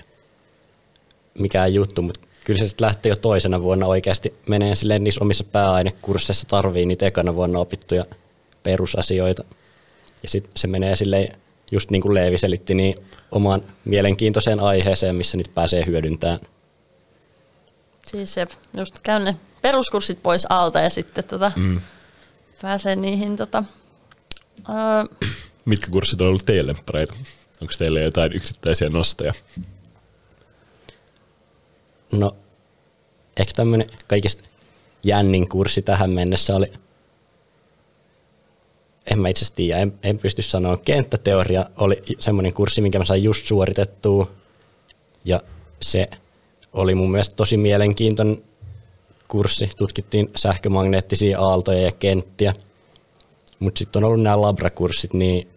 mikään 1.39 1.75
juttu, 1.75 2.03
mutta 2.03 2.21
kyllä 2.45 2.61
se 2.61 2.69
sitten 2.69 2.87
lähtee 2.87 3.11
jo 3.11 3.17
toisena 3.17 3.63
vuonna 3.63 3.87
oikeasti 3.87 4.35
menee 4.49 4.75
silleen 4.75 5.05
niissä 5.05 5.25
omissa 5.25 5.45
pääainekursseissa 5.45 6.49
tarvii 6.49 6.87
niitä 6.87 7.07
ekana 7.07 7.35
vuonna 7.35 7.59
opittuja 7.59 8.05
perusasioita. 8.63 9.45
Ja 10.23 10.29
sitten 10.29 10.53
se 10.57 10.67
menee 10.67 10.97
silleen, 10.97 11.37
just 11.71 11.91
niin 11.91 12.03
kuin 12.03 12.15
Leevi 12.15 12.39
selitti, 12.39 12.75
niin 12.75 12.95
omaan 13.31 13.63
mielenkiintoiseen 13.85 14.61
aiheeseen, 14.61 15.17
missä 15.17 15.37
niitä 15.37 15.51
pääsee 15.55 15.87
hyödyntämään. 15.87 16.41
Siis 18.11 18.37
jep, 18.37 18.51
just 18.77 18.99
käyn 19.03 19.25
ne 19.25 19.37
peruskurssit 19.63 20.23
pois 20.23 20.47
alta 20.49 20.81
ja 20.81 20.91
sitten 20.91 21.25
tota, 21.25 21.53
mm. 21.57 21.81
pääsee 22.63 22.97
niihin 22.97 23.37
tota, 23.37 23.65
öö, 24.69 25.29
Mitkä 25.65 25.91
kurssit 25.91 26.21
on 26.21 26.29
ollut 26.29 26.47
teille 26.47 26.73
lemppareita? 26.73 27.15
Onko 27.61 27.73
teillä 27.79 28.01
jotain 28.01 28.33
yksittäisiä 28.33 28.89
nostoja? 28.89 29.33
No, 32.13 32.37
ehkä 33.37 33.53
tämmöinen 33.57 33.91
kaikista 34.07 34.45
jännin 35.03 35.49
kurssi 35.49 35.83
tähän 35.83 36.11
mennessä 36.11 36.57
oli, 36.57 36.73
en 39.11 39.19
mä 39.19 39.29
itse 39.29 39.39
asiassa 39.39 39.57
tiedä, 39.57 39.81
en, 39.81 39.93
en 40.03 40.19
pysty 40.19 40.43
sanoa. 40.43 40.77
Kenttäteoria 40.77 41.67
oli 41.77 42.03
semmoinen 42.19 42.55
kurssi, 42.55 42.81
minkä 42.81 42.99
mä 42.99 43.05
sain 43.05 43.23
just 43.23 43.47
suoritettua. 43.47 44.31
Ja 45.25 45.41
se 45.83 46.11
oli 46.73 46.95
mun 46.95 47.11
mielestä 47.11 47.37
tosi 47.37 47.57
mielenkiintoinen 47.57 48.43
kurssi. 49.29 49.69
Tutkittiin 49.77 50.31
sähkömagneettisia 50.37 51.41
aaltoja 51.41 51.83
ja 51.83 51.93
kenttiä. 51.93 52.55
Mutta 53.59 53.79
sitten 53.79 54.05
on 54.05 54.09
ollut 54.09 54.23
nämä 54.23 54.41
labrakurssit, 54.41 55.15
niin 55.15 55.49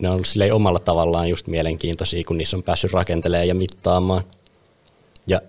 ne 0.00 0.08
on 0.08 0.14
ollut 0.14 0.26
silleen 0.26 0.54
omalla 0.54 0.78
tavallaan 0.78 1.28
just 1.28 1.46
mielenkiintoisia, 1.46 2.22
kun 2.26 2.38
niissä 2.38 2.56
on 2.56 2.62
päässyt 2.62 2.92
rakentelemaan 2.92 3.48
ja 3.48 3.54
mittaamaan. 3.54 4.22
Ja 5.26 5.40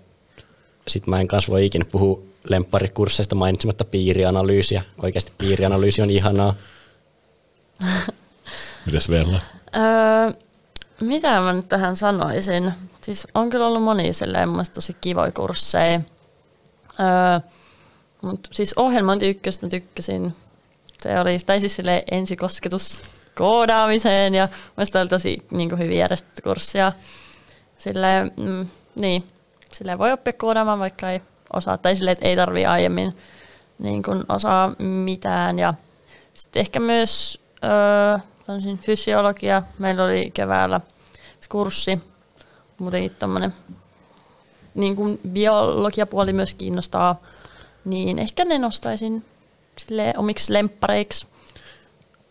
sitten 0.88 1.10
mä 1.10 1.20
en 1.20 1.28
kanssa 1.28 1.52
voi 1.52 1.66
ikinä 1.66 1.84
puhua 1.92 2.22
lempparikursseista 2.48 3.34
mainitsematta 3.34 3.84
piirianalyysiä. 3.84 4.82
Oikeasti 5.02 5.32
piirianalyysi 5.38 6.02
on 6.02 6.10
ihanaa. 6.10 6.54
Mitäs 8.86 9.08
Venla? 9.08 9.40
öö, 9.76 10.32
mitä 11.02 11.40
mä 11.40 11.52
nyt 11.52 11.68
tähän 11.68 11.96
sanoisin? 11.96 12.72
Siis 13.00 13.26
on 13.34 13.50
kyllä 13.50 13.66
ollut 13.66 13.82
monia 13.82 14.12
silleen 14.12 14.48
mun 14.48 14.56
mielestä 14.56 14.74
tosi 14.74 14.96
kivoja 15.00 15.32
kursseja. 15.32 16.00
Öö, 17.00 17.40
mut 18.22 18.48
siis 18.50 18.74
ohjelmointi 18.76 19.28
ykköstä 19.28 19.66
mä 19.66 19.70
tykkäsin. 19.70 20.36
Se 21.02 21.20
oli, 21.20 21.38
tai 21.46 21.60
siis 21.60 21.76
silleen 21.76 22.02
ensikosketus 22.10 23.00
koodaamiseen 23.34 24.34
ja 24.34 24.48
mielestäni 24.76 25.00
oli 25.02 25.08
tosi 25.08 25.46
niin 25.50 25.68
kuin 25.68 25.78
hyvin 25.78 25.98
järjestetty 25.98 26.42
kurssi. 26.42 26.78
Ja 26.78 26.92
silleen, 27.78 28.30
mm, 28.36 28.66
niin, 28.94 29.24
silleen 29.72 29.98
voi 29.98 30.12
oppia 30.12 30.32
koodaamaan, 30.32 30.78
vaikka 30.78 31.10
ei 31.10 31.22
osaa, 31.52 31.78
tai 31.78 31.96
silleen, 31.96 32.12
että 32.12 32.28
ei 32.28 32.36
tarvii 32.36 32.66
aiemmin 32.66 33.16
niin 33.78 34.02
kuin 34.02 34.24
osaa 34.28 34.74
mitään. 34.78 35.58
Ja 35.58 35.74
sitten 36.34 36.60
ehkä 36.60 36.80
myös 36.80 37.40
öö, 37.64 38.18
fysiologia. 38.80 39.62
Meillä 39.78 40.04
oli 40.04 40.30
keväällä 40.34 40.80
kurssi, 41.48 41.98
muutenkin 42.78 43.14
tämmöinen 43.18 43.54
niin 44.74 44.96
kuin 44.96 45.20
biologiapuoli 45.28 46.32
myös 46.32 46.54
kiinnostaa, 46.54 47.22
niin 47.84 48.18
ehkä 48.18 48.44
ne 48.44 48.58
nostaisin 48.58 49.24
sille 49.78 50.14
omiksi 50.16 50.52
lemppareiksi. 50.52 51.26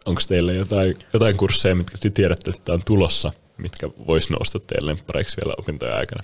Onko 0.06 0.22
teillä 0.28 0.54
jotain, 0.54 1.00
jotain 1.14 1.38
kursseja, 1.38 1.76
mitkä 1.76 1.98
te 1.98 2.10
tiedätte, 2.10 2.52
että 2.52 2.74
on 2.74 2.84
tulossa, 2.86 3.34
mitkä 3.58 3.90
vois 4.08 4.30
nousta 4.30 4.60
teille 4.60 4.92
lemppareiksi 4.92 5.38
vielä 5.44 5.54
opintojen 5.58 5.98
aikana? 5.98 6.24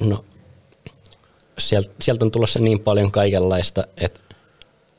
No, 0.00 0.24
sieltä, 1.58 1.90
sieltä 2.00 2.24
on 2.24 2.30
tulossa 2.30 2.58
niin 2.58 2.80
paljon 2.80 3.12
kaikenlaista, 3.12 3.84
että 3.96 4.20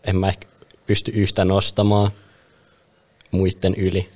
en 0.03 0.17
mä 0.17 0.27
ehkä 0.27 0.47
pysty 0.85 1.11
yhtä 1.11 1.45
nostamaan 1.45 2.11
muiden 3.31 3.75
yli. 3.75 4.09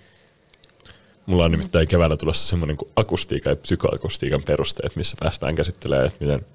Mulla 1.25 1.46
on 1.46 1.51
nimittäin 1.51 1.88
keväällä 1.88 2.18
tulossa 2.18 2.48
semmoinen 2.48 2.77
kuin 2.77 2.92
akustiikan 2.96 3.51
ja 3.51 3.56
psykoakustiikan 3.56 4.44
perusteet, 4.44 4.96
missä 4.96 5.18
päästään 5.20 5.56
käsittelemään, 5.56 6.08
että 6.08 6.25
miten 6.25 6.46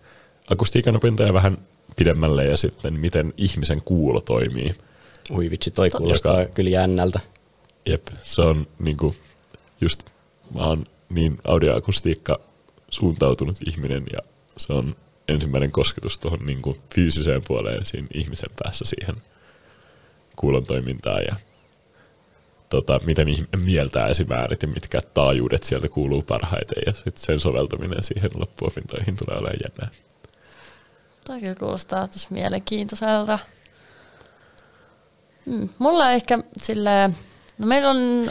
akustiikan 0.50 0.96
opintoja 0.96 1.32
vähän 1.32 1.58
pidemmälle 1.96 2.44
ja 2.44 2.56
sitten 2.56 3.00
miten 3.00 3.34
ihmisen 3.36 3.82
kuulo 3.84 4.20
toimii. 4.20 4.74
Ui 5.30 5.50
vitsi, 5.50 5.70
toi 5.70 5.90
kuulostaa 5.90 6.40
Joka- 6.40 6.54
kyllä 6.54 6.70
jännältä. 6.70 7.20
Jep, 7.86 8.06
se 8.22 8.42
on 8.42 8.66
niinku 8.78 9.16
just, 9.80 10.04
mä 10.54 10.64
oon 10.66 10.84
niin 11.08 11.38
audioakustiikka 11.44 12.40
suuntautunut 12.90 13.56
ihminen 13.66 14.04
ja 14.12 14.18
se 14.56 14.72
on 14.72 14.96
ensimmäinen 15.28 15.72
kosketus 15.72 16.18
tuohon 16.18 16.46
niinku 16.46 16.78
fyysiseen 16.94 17.42
puoleen 17.46 17.84
siinä 17.84 18.08
ihmisen 18.14 18.50
päässä 18.62 18.84
siihen 18.84 19.16
kuulon 20.36 20.66
toimintaan 20.66 21.22
ja 21.28 21.36
tota, 22.68 23.00
miten 23.06 23.28
mieltää 23.56 24.06
esim. 24.06 24.32
äänet 24.32 24.62
ja 24.62 24.68
mitkä 24.68 25.00
taajuudet 25.14 25.64
sieltä 25.64 25.88
kuuluu 25.88 26.22
parhaiten 26.22 26.82
ja 26.86 26.92
sitten 26.92 27.24
sen 27.24 27.40
soveltaminen 27.40 28.02
siihen 28.04 28.30
loppuopintoihin 28.34 29.16
tulee 29.16 29.38
olemaan 29.38 29.60
jännää. 29.64 29.88
Toi 31.26 31.40
kyllä 31.40 31.54
kuulostaa 31.54 32.08
tosi 32.08 32.26
mielenkiintoiselta. 32.30 33.38
Hmm. 35.46 35.68
Mulla 35.78 36.10
ehkä 36.10 36.38
sille, 36.56 37.10
no 37.58 37.66
meillä 37.66 37.90
on 37.90 38.28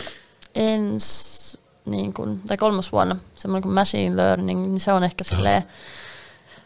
ens, 0.56 1.58
niin 1.86 2.14
kuin, 2.14 2.40
tai 2.48 2.58
kolmas 2.58 2.92
vuonna 2.92 3.16
semmoinen 3.34 3.64
kuin 3.64 3.74
machine 3.74 4.18
learning, 4.18 4.66
niin 4.66 4.80
se 4.80 4.94
on 4.94 5.04
ehkä 5.04 5.24
silleen, 5.24 5.64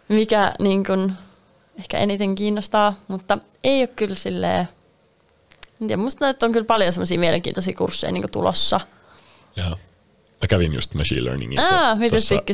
mikä 0.08 0.54
niin 0.60 0.86
kuin, 0.86 1.14
ehkä 1.80 1.98
eniten 1.98 2.36
kiinnostaa, 2.36 2.94
mutta 3.08 3.38
ei 3.64 3.82
ole 3.82 3.88
kyllä 3.88 4.16
silleen, 4.16 4.68
tiedä, 5.88 6.02
musta 6.02 6.26
näyttää, 6.26 6.48
on 6.48 6.54
kyllä 6.54 6.66
paljon 6.66 6.94
semmoisia 6.94 7.20
mielenkiintoisia 7.20 7.74
kursseja 7.78 8.12
niin 8.12 8.32
tulossa. 8.32 8.80
Joo. 9.56 9.78
Mä 10.42 10.48
kävin 10.48 10.74
just 10.74 10.94
machine 10.94 11.24
learningia 11.24 11.62
Aa, 11.62 11.98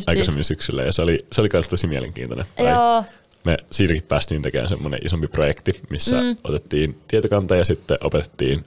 aikaisemmin 0.07 0.43
syksyllä 0.43 0.83
ja 0.83 0.91
se 0.91 1.01
oli, 1.01 1.25
se 1.31 1.41
oli 1.41 1.49
myös 1.53 1.69
tosi 1.69 1.87
mielenkiintoinen. 1.87 2.45
Tai 2.55 2.69
Joo, 2.69 3.03
me 3.45 3.57
siinäkin 3.71 4.03
päästiin 4.03 4.41
tekemään 4.41 4.69
semmoinen 4.69 4.99
isompi 5.05 5.27
projekti, 5.27 5.81
missä 5.89 6.21
mm. 6.21 6.37
otettiin 6.43 7.01
tietokanta 7.07 7.55
ja 7.55 7.65
sitten 7.65 7.97
opetettiin 8.01 8.65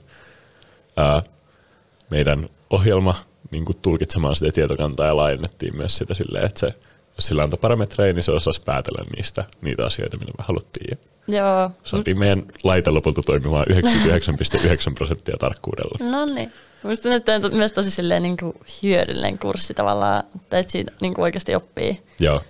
ää, 0.97 1.23
meidän 2.09 2.49
ohjelma 2.69 3.15
niin 3.51 3.65
kuin 3.65 3.77
tulkitsemaan 3.81 4.35
sitä 4.35 4.51
tietokantaa 4.51 5.07
ja 5.07 5.15
laajennettiin 5.15 5.75
myös 5.75 5.97
sitä 5.97 6.13
silleen, 6.13 6.45
että 6.45 6.59
se, 6.59 6.67
jos 7.17 7.27
sillä 7.27 7.43
antoi 7.43 7.59
parametreja, 7.61 8.13
niin 8.13 8.23
se 8.23 8.31
osasi 8.31 8.61
päätellä 8.65 9.05
niistä 9.15 9.45
niitä 9.61 9.85
asioita, 9.85 10.17
mitä 10.17 10.31
me 10.37 10.43
haluttiin. 10.47 10.87
Ja 10.89 11.10
joo. 11.27 11.71
saatiin 11.83 12.19
meidän 12.19 12.43
laite 12.63 12.89
lopulta 12.89 13.21
toimimaan 13.21 13.65
99,9 13.69 14.93
prosenttia 14.97 15.37
tarkkuudella. 15.39 16.11
No 16.11 16.25
niin. 16.25 16.51
Minusta 16.83 17.09
nyt 17.09 17.29
on 17.29 17.57
myös 17.57 17.71
tosi 17.71 17.91
silleen 17.91 18.23
niin 18.23 18.37
kuin 18.37 18.53
hyödyllinen 18.83 19.39
kurssi 19.39 19.73
tavallaan, 19.73 20.23
että 20.35 20.59
et 20.59 20.69
siitä 20.69 20.91
niin 21.01 21.13
kuin 21.13 21.23
oikeasti 21.23 21.55
oppii. 21.55 22.01
Joo, 22.19 22.41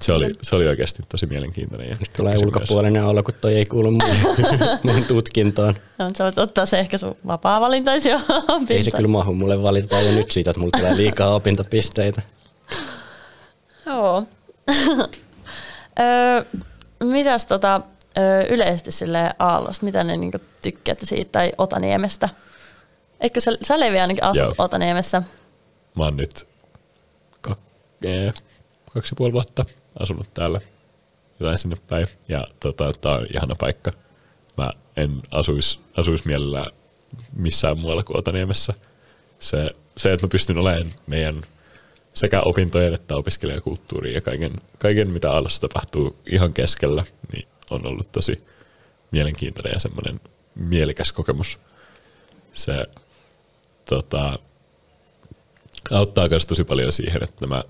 se 0.00 0.12
oli, 0.12 0.32
se 0.42 0.56
oli 0.56 0.68
oikeasti 0.68 1.02
tosi 1.08 1.26
mielenkiintoinen. 1.26 1.88
Ja 1.88 1.96
Nyt 2.00 2.10
tulee 2.16 2.34
ulkopuolinen 2.42 3.04
olo, 3.04 3.22
kun 3.22 3.34
toi 3.40 3.54
ei 3.54 3.66
kuulu 3.66 3.90
mun, 3.90 4.02
mun 4.92 5.04
tutkintoon. 5.04 5.74
No, 5.98 6.10
sä 6.16 6.24
voit 6.24 6.38
ottaa 6.38 6.66
se 6.66 6.78
ehkä 6.78 6.98
sun 6.98 7.16
vapaa-valintaisia 7.26 8.20
Ei 8.70 8.82
se 8.82 8.90
kyllä 8.90 9.08
mahu 9.08 9.34
mulle 9.34 9.62
valitetaan 9.62 10.06
jo 10.06 10.12
nyt 10.12 10.30
siitä, 10.30 10.50
että 10.50 10.60
mulla 10.60 10.78
tulee 10.78 10.96
liikaa 10.96 11.34
opintopisteitä. 11.34 12.22
Joo. 13.86 14.26
Öö, 16.00 16.44
mitäs 17.04 17.46
tota, 17.46 17.80
öö, 18.18 18.46
yleisesti 18.48 18.90
sille 18.90 19.34
Aallosta, 19.38 19.84
mitä 19.84 20.04
ne 20.04 20.16
niinku 20.16 20.38
tykkäätte 20.62 21.06
siitä 21.06 21.32
tai 21.32 21.52
Otaniemestä? 21.58 22.28
Eikö 23.20 23.40
sä, 23.40 23.50
sä 23.62 23.80
Levi 23.80 24.00
ainakin 24.00 24.24
asut 24.24 24.42
Joo. 24.42 24.52
Otaniemessä? 24.58 25.22
Mä 25.94 26.04
oon 26.04 26.16
nyt 26.16 26.48
kak, 27.40 27.58
ee, 28.04 28.32
kaksi 28.94 29.12
ja 29.12 29.16
puoli 29.16 29.32
vuotta 29.32 29.64
asunut 30.00 30.34
täällä 30.34 30.60
jotain 31.40 31.58
sinne 31.58 31.76
päin. 31.88 32.06
Ja 32.28 32.46
tota, 32.60 32.92
tää 33.00 33.12
on 33.12 33.26
ihana 33.34 33.54
paikka. 33.58 33.92
Mä 34.56 34.70
en 34.96 35.22
asuis, 35.30 35.80
asuis 35.96 36.24
mielellään 36.24 36.72
missään 37.32 37.78
muualla 37.78 38.02
kuin 38.02 38.18
Otaniemessä. 38.18 38.74
Se, 39.38 39.70
se, 39.96 40.12
että 40.12 40.26
mä 40.26 40.30
pystyn 40.30 40.58
olemaan 40.58 40.94
meidän 41.06 41.42
sekä 42.14 42.40
opintojen 42.40 42.94
että 42.94 43.16
opiskelijakulttuuriin 43.16 44.14
ja 44.14 44.20
kaiken, 44.20 44.52
kaiken 44.78 45.10
mitä 45.10 45.30
Aallossa 45.30 45.60
tapahtuu 45.60 46.16
ihan 46.26 46.52
keskellä, 46.52 47.04
niin 47.32 47.48
on 47.70 47.86
ollut 47.86 48.12
tosi 48.12 48.44
mielenkiintoinen 49.10 49.72
ja 49.72 49.80
semmoinen 49.80 50.20
mielekäs 50.54 51.12
kokemus. 51.12 51.58
Se 52.52 52.86
tota, 53.88 54.38
auttaa 55.90 56.28
myös 56.28 56.46
tosi 56.46 56.64
paljon 56.64 56.92
siihen, 56.92 57.22
että 57.22 57.46
mä 57.46 57.64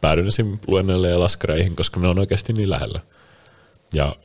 päädyn 0.00 0.26
esim. 0.26 0.58
luennoille 0.66 1.08
ja 1.08 1.20
laskareihin, 1.20 1.76
koska 1.76 2.00
ne 2.00 2.08
on 2.08 2.18
oikeasti 2.18 2.52
niin 2.52 2.70
lähellä. 2.70 3.00
Ja 3.94 4.16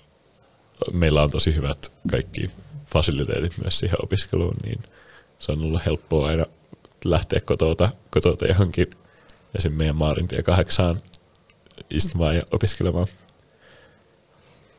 meillä 0.94 1.24
on 1.24 1.30
tosi 1.30 1.56
hyvät 1.56 1.92
kaikki 2.12 2.52
fasiliteetit 2.86 3.58
myös 3.58 3.80
siihen 3.80 4.04
opiskeluun, 4.04 4.56
niin 4.64 4.84
se 5.40 5.52
on 5.52 5.62
ollut 5.62 5.86
helppoa 5.86 6.28
aina 6.28 6.46
lähteä 7.06 7.40
kotota, 7.40 7.90
kotota 8.10 8.46
johonkin 8.46 8.88
esim. 9.56 9.74
meidän 9.74 9.96
Maarintie 9.96 10.44
kahdeksaan 10.44 11.00
istumaan 11.90 12.36
ja 12.36 12.44
opiskelemaan. 12.52 13.08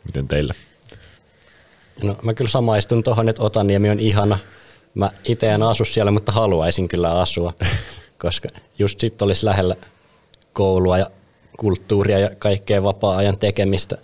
Miten 0.09 0.29
teillä? 0.29 0.55
No, 2.03 2.17
mä 2.23 2.35
kyllä 2.35 2.51
samaistun 2.51 3.03
tuohon, 3.03 3.29
että 3.29 3.43
Otaniemi 3.43 3.91
on 3.91 4.01
ihana. 4.01 4.39
Mä 4.95 5.11
itse 5.25 5.47
en 5.47 5.63
asu 5.63 5.85
siellä, 5.85 6.11
mutta 6.11 6.33
haluaisin 6.33 6.89
kyllä 6.89 7.19
asua, 7.21 7.53
koska 8.23 8.49
just 8.79 9.01
sitten 9.01 9.27
olisi 9.27 9.47
lähellä 9.47 9.77
koulua 10.53 10.99
ja 10.99 11.11
kulttuuria 11.59 12.19
ja 12.19 12.31
kaikkea 12.39 12.83
vapaa-ajan 12.83 13.39
tekemistä. 13.39 13.99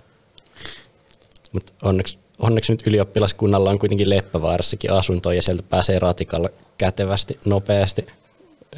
Mutta 1.53 1.73
onneksi, 1.83 2.19
onneksi 2.39 2.73
nyt 2.73 2.87
ylioppilaskunnalla 2.87 3.71
on 3.71 3.79
kuitenkin 3.79 4.11
Leppävaarassakin 4.11 4.93
asunto 4.93 5.33
ja 5.33 5.43
sieltä 5.43 5.63
pääsee 5.63 5.99
ratikalla 5.99 6.49
kätevästi, 6.79 7.39
nopeasti. 7.45 8.07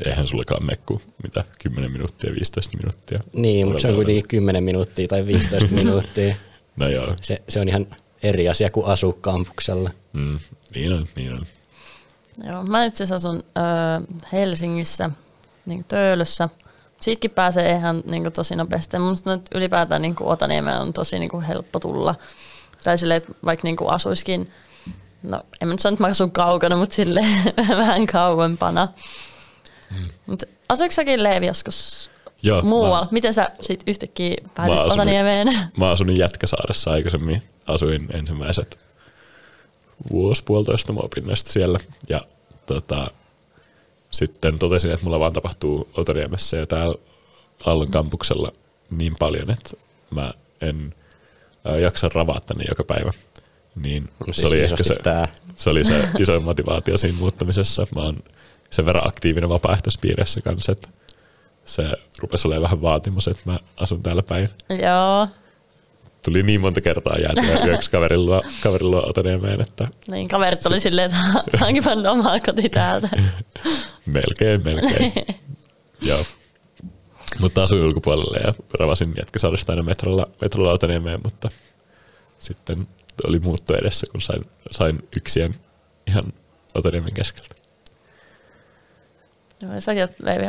Eihän 0.06 0.26
sullekaan 0.26 0.66
mekku, 0.66 1.02
mitä, 1.22 1.44
10 1.62 1.92
minuuttia, 1.92 2.34
15 2.34 2.76
minuuttia. 2.76 3.20
Niin, 3.32 3.66
mutta 3.66 3.80
se 3.80 3.88
on 3.88 3.94
kuitenkin 3.94 4.28
10 4.28 4.64
minuuttia 4.64 5.08
tai 5.08 5.26
15 5.26 5.74
minuuttia. 5.74 6.36
No 6.76 6.88
joo, 6.88 7.14
Se, 7.22 7.42
se 7.48 7.60
on 7.60 7.68
ihan 7.68 7.86
eri 8.22 8.48
asia 8.48 8.70
kuin 8.70 8.86
asua 8.86 9.12
kampuksella. 9.20 9.90
mm, 10.12 10.38
niin 10.74 10.92
on, 10.92 11.06
niin 11.16 11.32
on. 11.32 11.40
Joo, 12.44 12.64
mä 12.64 12.84
itse 12.84 13.04
asiassa 13.04 13.28
asun 13.28 13.42
ö, 13.56 14.18
Helsingissä, 14.32 15.10
niin 15.66 15.84
Töölössä. 15.84 16.48
Siitäkin 17.00 17.30
pääsee 17.30 17.72
ihan 17.72 18.02
niin 18.06 18.22
kuin, 18.22 18.32
tosi 18.32 18.56
nopeasti. 18.56 18.98
Mun 18.98 19.16
nyt 19.24 19.48
ylipäätään 19.54 20.02
niin 20.02 20.14
kuin, 20.14 20.28
Otaniemeen 20.28 20.80
on 20.80 20.92
tosi 20.92 21.18
niin 21.18 21.28
kuin, 21.30 21.44
helppo 21.44 21.80
tulla. 21.80 22.14
Tai 22.84 22.98
silleen, 22.98 23.16
että 23.18 23.32
vaikka 23.44 23.64
niin 23.64 23.76
kuin, 23.76 23.90
asuiskin, 23.90 24.50
no 25.26 25.42
en 25.60 25.68
mä 25.68 25.74
nyt 25.74 25.80
sano, 25.80 25.94
että 25.94 26.04
mä 26.04 26.08
asun 26.10 26.32
kaukana, 26.32 26.76
mutta 26.76 26.94
silleen 26.94 27.42
vähän 27.78 28.06
kauempana. 28.06 28.88
Mm. 29.90 30.08
Mutta 30.26 30.46
asuiko 30.68 30.92
säkin 30.92 31.22
Leevi 31.22 31.46
joskus 31.46 32.10
Joo, 32.46 32.62
muualla? 32.62 33.00
Mä, 33.00 33.08
Miten 33.10 33.34
sä 33.34 33.50
sit 33.60 33.82
yhtäkkiä 33.86 34.34
asun- 34.58 34.92
Otaniemeen? 34.92 35.48
mä 35.80 35.90
asuin 35.90 36.16
Jätkäsaaressa 36.16 36.90
aikaisemmin. 36.90 37.42
Asuin 37.66 38.08
ensimmäiset 38.18 38.78
vuosi 40.10 40.42
puolitoista 40.44 40.92
mä 40.92 41.00
opin 41.00 41.26
näistä 41.26 41.52
siellä. 41.52 41.78
Ja 42.08 42.20
tota, 42.66 43.10
sitten 44.10 44.58
totesin, 44.58 44.90
että 44.90 45.04
mulla 45.06 45.20
vaan 45.20 45.32
tapahtuu 45.32 45.88
Otaniemessä 45.96 46.56
ja 46.56 46.66
täällä 46.66 46.94
Aallon 47.66 47.90
kampuksella 47.90 48.52
niin 48.90 49.16
paljon, 49.18 49.50
että 49.50 49.70
mä 50.10 50.32
en 50.60 50.94
ää, 51.64 51.76
jaksa 51.78 52.10
ravaa 52.14 52.40
tänne 52.40 52.64
joka 52.68 52.84
päivä. 52.84 53.12
Niin 53.82 54.08
No 54.20 54.26
se 54.26 54.32
siis 54.32 54.44
oli 54.44 54.60
ehkä 54.60 54.84
se, 54.84 54.96
tää. 55.02 55.28
se 55.56 55.70
oli 55.70 55.84
se 55.84 56.08
isoin 56.18 56.44
motivaatio 56.44 56.98
siinä 56.98 57.18
muuttamisessa. 57.18 57.86
Mä 57.94 58.02
oon 58.02 58.16
sen 58.70 58.86
verran 58.86 59.08
aktiivinen 59.08 59.48
vapaaehtoispiirissä 59.48 60.40
kanssa, 60.40 60.72
että 60.72 60.88
se 61.66 61.92
rupesi 62.18 62.48
olemaan 62.48 62.62
vähän 62.62 62.82
vaatimus, 62.82 63.28
että 63.28 63.42
mä 63.44 63.58
asun 63.76 64.02
täällä 64.02 64.22
päin. 64.22 64.48
Joo, 64.82 65.28
Tuli 66.26 66.42
niin 66.42 66.60
monta 66.60 66.80
kertaa 66.80 67.16
jäätyä 67.18 67.64
yöksi 67.68 67.90
kaverin 67.90 68.26
luo, 68.26 68.42
kaverin 68.62 68.90
luo 68.90 69.02
Otaniemeen, 69.06 69.60
että 69.60 69.88
niin 70.08 70.28
kaverit 70.28 70.66
oli 70.66 70.80
silleen, 70.80 71.10
että 71.10 71.58
hankipa 71.64 71.90
omaa 72.10 72.40
koti 72.40 72.68
täältä. 72.68 73.08
melkein, 74.06 74.64
melkein. 74.64 75.12
Joo. 76.02 76.24
Mutta 77.40 77.62
asuin 77.62 77.84
ulkopuolelle 77.84 78.38
ja 78.44 78.54
ravasin 78.78 79.14
Jätkäsaaresta 79.18 79.72
aina 79.72 79.82
metrolla, 79.82 80.26
metrolla 80.42 80.72
Otaniemeen, 80.72 81.20
mutta 81.24 81.48
sitten 82.38 82.88
oli 83.28 83.38
muutto 83.38 83.76
edessä, 83.76 84.06
kun 84.12 84.20
sain, 84.20 84.44
sain 84.70 85.08
yksien 85.16 85.54
ihan 86.08 86.32
Otaniemen 86.74 87.14
keskeltä. 87.14 87.54
Joo, 89.62 89.80
säkin 89.80 90.02
olet 90.02 90.20
Leivi 90.22 90.46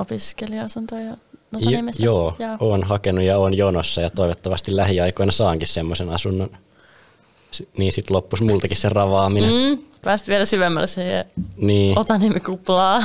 opiskelija-asuntoja 0.00 1.04
Jo, 1.10 1.16
Otaniemessä. 1.56 2.04
joo, 2.04 2.36
Joo. 2.38 2.56
oon 2.60 2.82
hakenut 2.84 3.24
ja 3.24 3.38
oon 3.38 3.56
jonossa 3.56 4.00
ja 4.00 4.10
toivottavasti 4.10 4.76
lähiaikoina 4.76 5.32
saankin 5.32 5.68
semmoisen 5.68 6.08
asunnon. 6.10 6.50
S- 7.54 7.62
Niin 7.78 7.92
sitten 7.92 8.16
loppus 8.16 8.40
multakin 8.40 8.76
se 8.76 8.88
ravaaminen. 8.88 9.50
Mm. 9.78 9.82
Pääsit 10.02 10.28
vielä 10.28 10.44
syvemmälle 10.44 10.86
siihen 10.86 11.24
Niin, 11.56 11.98
Otaniemi-kuplaa. 11.98 13.02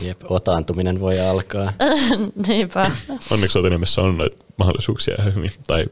jep, 0.00 0.20
otaantuminen 0.28 1.00
voi 1.00 1.20
alkaa. 1.20 1.72
Niinpä. 2.46 2.90
Onneksi 3.30 3.58
Otaniemessä 3.58 4.00
on 4.02 4.18
noita 4.18 4.44
mahdollisuuksia 4.56 5.22
hyvin. 5.34 5.50
Tai 5.66 5.86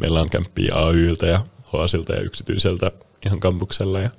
meillä 0.00 0.20
on 0.20 0.30
kämppiä 0.30 0.74
AYltä 0.74 1.26
ja 1.26 1.40
HSilta 1.66 2.12
ja 2.12 2.20
yksityiseltä 2.20 2.90
ihan 3.26 3.40
kampuksella. 3.40 4.00
Ja 4.00 4.10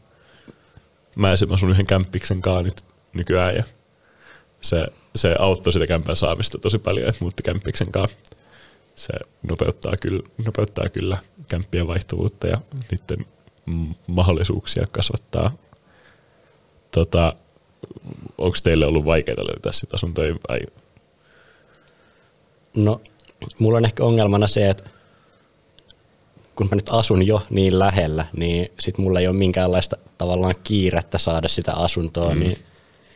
mä 1.15 1.31
esim. 1.31 1.51
asun 1.51 1.69
yhden 1.71 1.85
kämppiksen 1.85 2.41
kaa 2.41 2.61
nyt 2.61 2.83
nykyään 3.13 3.55
ja 3.55 3.63
se, 4.61 4.77
se 5.15 5.35
auttoi 5.39 5.73
sitä 5.73 5.87
kämpän 5.87 6.15
saamista 6.15 6.57
tosi 6.57 6.79
paljon, 6.79 7.09
että 7.09 7.23
muutti 7.23 7.43
kämppiksen 7.43 7.91
kaa. 7.91 8.07
Se 8.95 9.13
nopeuttaa 9.49 9.97
kyllä, 9.97 10.23
nopeuttaa 10.45 10.89
kyllä 10.89 11.17
kämppien 11.47 11.87
vaihtuvuutta 11.87 12.47
ja 12.47 12.61
niiden 12.91 13.25
mahdollisuuksia 14.07 14.87
kasvattaa. 14.91 15.51
Tota, 16.91 17.33
Onko 18.37 18.57
teille 18.63 18.85
ollut 18.85 19.05
vaikeaa 19.05 19.45
löytää 19.45 19.71
sitä 19.71 19.95
asuntoja 19.95 20.35
vai 20.49 20.59
No, 22.75 23.01
mulla 23.59 23.77
on 23.77 23.85
ehkä 23.85 24.03
ongelmana 24.03 24.47
se, 24.47 24.69
että 24.69 24.89
kun 26.55 26.67
mä 26.71 26.75
nyt 26.75 26.89
asun 26.89 27.27
jo 27.27 27.41
niin 27.49 27.79
lähellä, 27.79 28.25
niin 28.37 28.71
sit 28.79 28.97
mulla 28.97 29.19
ei 29.19 29.27
ole 29.27 29.35
minkäänlaista 29.35 29.97
tavallaan 30.17 30.55
kiirettä 30.63 31.17
saada 31.17 31.47
sitä 31.47 31.73
asuntoa, 31.73 32.33
mm. 32.33 32.39
niin 32.39 32.57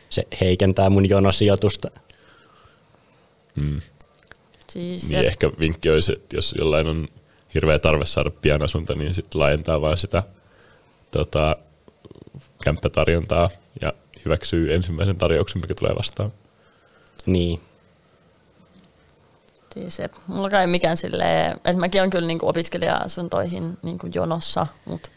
se 0.08 0.22
heikentää 0.40 0.90
mun 0.90 1.08
jonosijoitusta. 1.08 1.90
mm, 3.54 3.80
Siis 4.68 5.10
Niin 5.10 5.26
ehkä 5.26 5.50
vinkki 5.60 5.90
olisi, 5.90 6.12
että 6.12 6.36
jos 6.36 6.54
jollain 6.58 6.86
on 6.86 7.08
hirveä 7.54 7.78
tarve 7.78 8.06
saada 8.06 8.30
pian 8.30 8.62
asunto, 8.62 8.94
niin 8.94 9.14
sitten 9.14 9.40
laajentaa 9.40 9.80
vaan 9.80 9.96
sitä 9.96 10.22
tota, 11.10 11.56
kämppätarjontaa 12.64 13.50
ja 13.82 13.92
hyväksyy 14.24 14.74
ensimmäisen 14.74 15.16
tarjouksen, 15.16 15.60
mikä 15.60 15.74
tulee 15.74 15.94
vastaan. 15.94 16.32
Niin, 17.26 17.60
Siis 19.74 19.96
se, 19.96 20.10
mulla 20.26 20.60
ei 20.60 20.66
mikään 20.66 20.96
silleen, 20.96 21.52
että 21.52 21.72
mäkin 21.72 22.02
on 22.02 22.10
kyllä 22.10 22.26
niinku 22.26 22.48
opiskelija-asuntoihin 22.48 23.78
niinku 23.82 24.08
jonossa, 24.14 24.66
mutta 24.84 25.10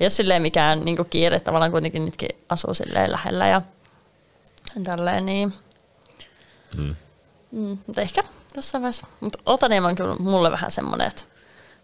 jos 0.00 0.16
silleen 0.16 0.42
mikään 0.42 0.84
niinku 0.84 1.04
kiire, 1.04 1.40
tavallaan 1.40 1.70
kuitenkin 1.70 2.04
nytkin 2.04 2.28
asuu 2.48 2.74
silleen 2.74 3.12
lähellä 3.12 3.46
ja 3.48 3.62
tälleen, 4.84 5.26
niin 5.26 5.52
Mm. 6.76 6.94
mm, 7.52 7.78
mutta 7.86 8.00
ehkä 8.00 8.22
jossain 8.56 8.82
vaiheessa. 8.82 9.06
Mutta 9.20 9.38
Otaniemi 9.46 9.86
on 9.86 9.94
kyllä 9.94 10.16
mulle 10.16 10.50
vähän 10.50 10.70
semmoinen, 10.70 11.06
että 11.06 11.22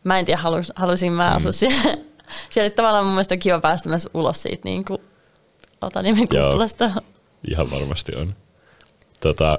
mä 0.04 0.18
en 0.18 0.24
tiedä, 0.24 0.40
halus, 0.40 0.72
halusin 0.76 1.12
mä 1.12 1.30
asua 1.34 1.52
siellä. 1.52 1.82
siellä 2.50 2.70
tavallaan 2.70 3.04
mun 3.04 3.14
mielestä 3.14 3.34
on 3.34 3.38
kiva 3.38 3.60
päästä 3.60 3.88
myös 3.88 4.08
ulos 4.14 4.42
siitä 4.42 4.60
niinku 4.64 5.02
Otaniemen 5.80 6.26
Joo. 6.30 6.50
kuplasta. 6.50 6.90
Ihan 7.50 7.70
varmasti 7.70 8.16
on. 8.16 8.34
Tota, 9.20 9.58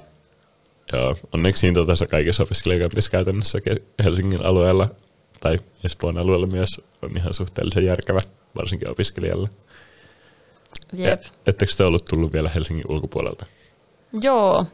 joo, 0.94 1.16
onneksi 1.34 1.68
hinta 1.68 1.86
tässä 1.86 2.08
kaikissa 2.08 2.44
opiskelijakämpissä 2.44 3.12
käytännössä 3.12 3.60
Helsingin 4.04 4.46
alueella 4.46 4.88
tai 5.40 5.60
Espoon 5.84 6.18
alueella 6.18 6.48
myös 6.48 6.70
on 7.02 7.18
ihan 7.18 7.34
suhteellisen 7.34 7.86
järkevä, 7.86 8.20
varsinkin 8.56 8.90
opiskelijalle. 8.90 9.50
Jep. 10.94 11.24
Ja, 11.24 11.30
ettekö 11.46 11.74
te 11.78 11.84
ollut 11.84 12.06
tullut 12.06 12.34
vielä 12.34 12.50
Helsingin 12.50 12.86
ulkopuolelta? 12.90 13.46
Joo. 14.22 14.66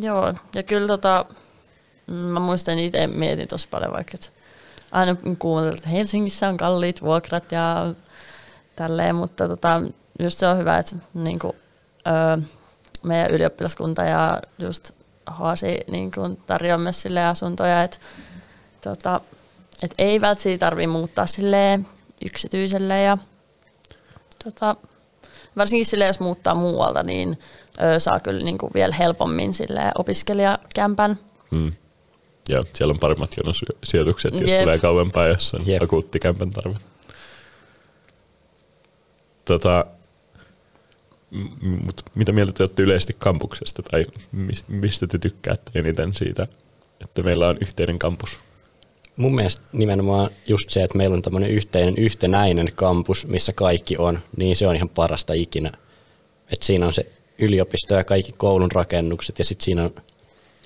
Joo, 0.00 0.34
ja 0.54 0.62
kyllä 0.62 0.86
tota, 0.86 1.24
mm, 2.06 2.14
mä 2.14 2.40
muistan 2.40 2.78
itse 2.78 3.06
mietin 3.06 3.48
tosi 3.48 3.68
paljon 3.68 3.92
vaikka, 3.92 4.12
että 4.14 4.28
aina 4.92 5.16
kuunneltiin, 5.38 5.78
että 5.78 5.88
Helsingissä 5.88 6.48
on 6.48 6.56
kalliit 6.56 7.02
vuokrat 7.02 7.52
ja 7.52 7.94
tälleen, 8.76 9.14
mutta 9.14 9.48
tota, 9.48 9.82
just 10.22 10.38
se 10.38 10.46
on 10.46 10.58
hyvä, 10.58 10.78
että 10.78 10.96
niin 11.14 11.38
kuin, 11.38 11.52
öö, 12.06 12.36
meidän 13.02 13.30
ylioppilaskunta 13.30 14.02
ja 14.02 14.42
just 14.58 14.90
Hoasi 15.38 15.80
niin 15.90 16.10
kuin 16.10 16.36
tarjoaa 16.36 16.78
myös 16.78 17.02
sille 17.02 17.26
asuntoja, 17.26 17.82
että 17.82 17.98
tota, 18.80 19.20
et 19.82 19.94
ei 19.98 20.20
välttämättä 20.20 20.66
tarvitse 20.66 20.86
muuttaa 20.86 21.26
silleen 21.26 21.86
yksityiselle 22.24 23.02
ja 23.02 23.18
tota, 24.44 24.76
varsinkin 25.56 25.86
sille, 25.86 26.06
jos 26.06 26.20
muuttaa 26.20 26.54
muualta, 26.54 27.02
niin 27.02 27.38
ö, 27.82 27.98
saa 27.98 28.20
kyllä 28.20 28.44
niin 28.44 28.58
kuin 28.58 28.70
vielä 28.74 28.94
helpommin 28.94 29.52
sille 29.52 29.92
opiskelijakämpän. 29.98 31.18
Mm. 31.50 31.72
Ja 32.48 32.64
siellä 32.72 32.92
on 32.92 32.98
paremmat 32.98 33.34
jonosijoitukset, 33.36 34.40
jos 34.40 34.50
Jep. 34.50 34.60
tulee 34.60 34.78
kauempaa, 34.78 35.26
jos 35.26 35.54
on 35.54 35.66
Jep. 35.66 35.82
akuutti 35.82 36.18
kämpän 36.20 36.50
tarve. 36.50 36.74
Tota, 39.44 39.86
mut 41.84 42.02
mitä 42.14 42.32
mieltä 42.32 42.52
te 42.52 42.62
olette 42.62 42.82
yleisesti 42.82 43.16
kampuksesta, 43.18 43.82
tai 43.82 44.06
mis- 44.32 44.64
mistä 44.68 45.06
te 45.06 45.18
tykkäätte 45.18 45.70
eniten 45.74 46.14
siitä, 46.14 46.46
että 47.00 47.22
meillä 47.22 47.48
on 47.48 47.56
yhteinen 47.60 47.98
kampus? 47.98 48.38
Mun 49.16 49.34
mielestä 49.34 49.62
nimenomaan 49.72 50.30
just 50.48 50.70
se, 50.70 50.82
että 50.82 50.98
meillä 50.98 51.14
on 51.14 51.22
tämmöinen 51.22 51.50
yhteinen, 51.50 51.94
yhtenäinen 51.98 52.72
kampus, 52.74 53.26
missä 53.26 53.52
kaikki 53.52 53.96
on, 53.96 54.18
niin 54.36 54.56
se 54.56 54.66
on 54.66 54.76
ihan 54.76 54.88
parasta 54.88 55.32
ikinä. 55.32 55.72
Et 56.52 56.62
siinä 56.62 56.86
on 56.86 56.92
se 56.92 57.06
yliopisto 57.38 57.94
ja 57.94 58.04
kaikki 58.04 58.32
koulun 58.36 58.72
rakennukset 58.72 59.38
ja 59.38 59.44
sitten 59.44 59.64
siinä 59.64 59.84
on 59.84 59.94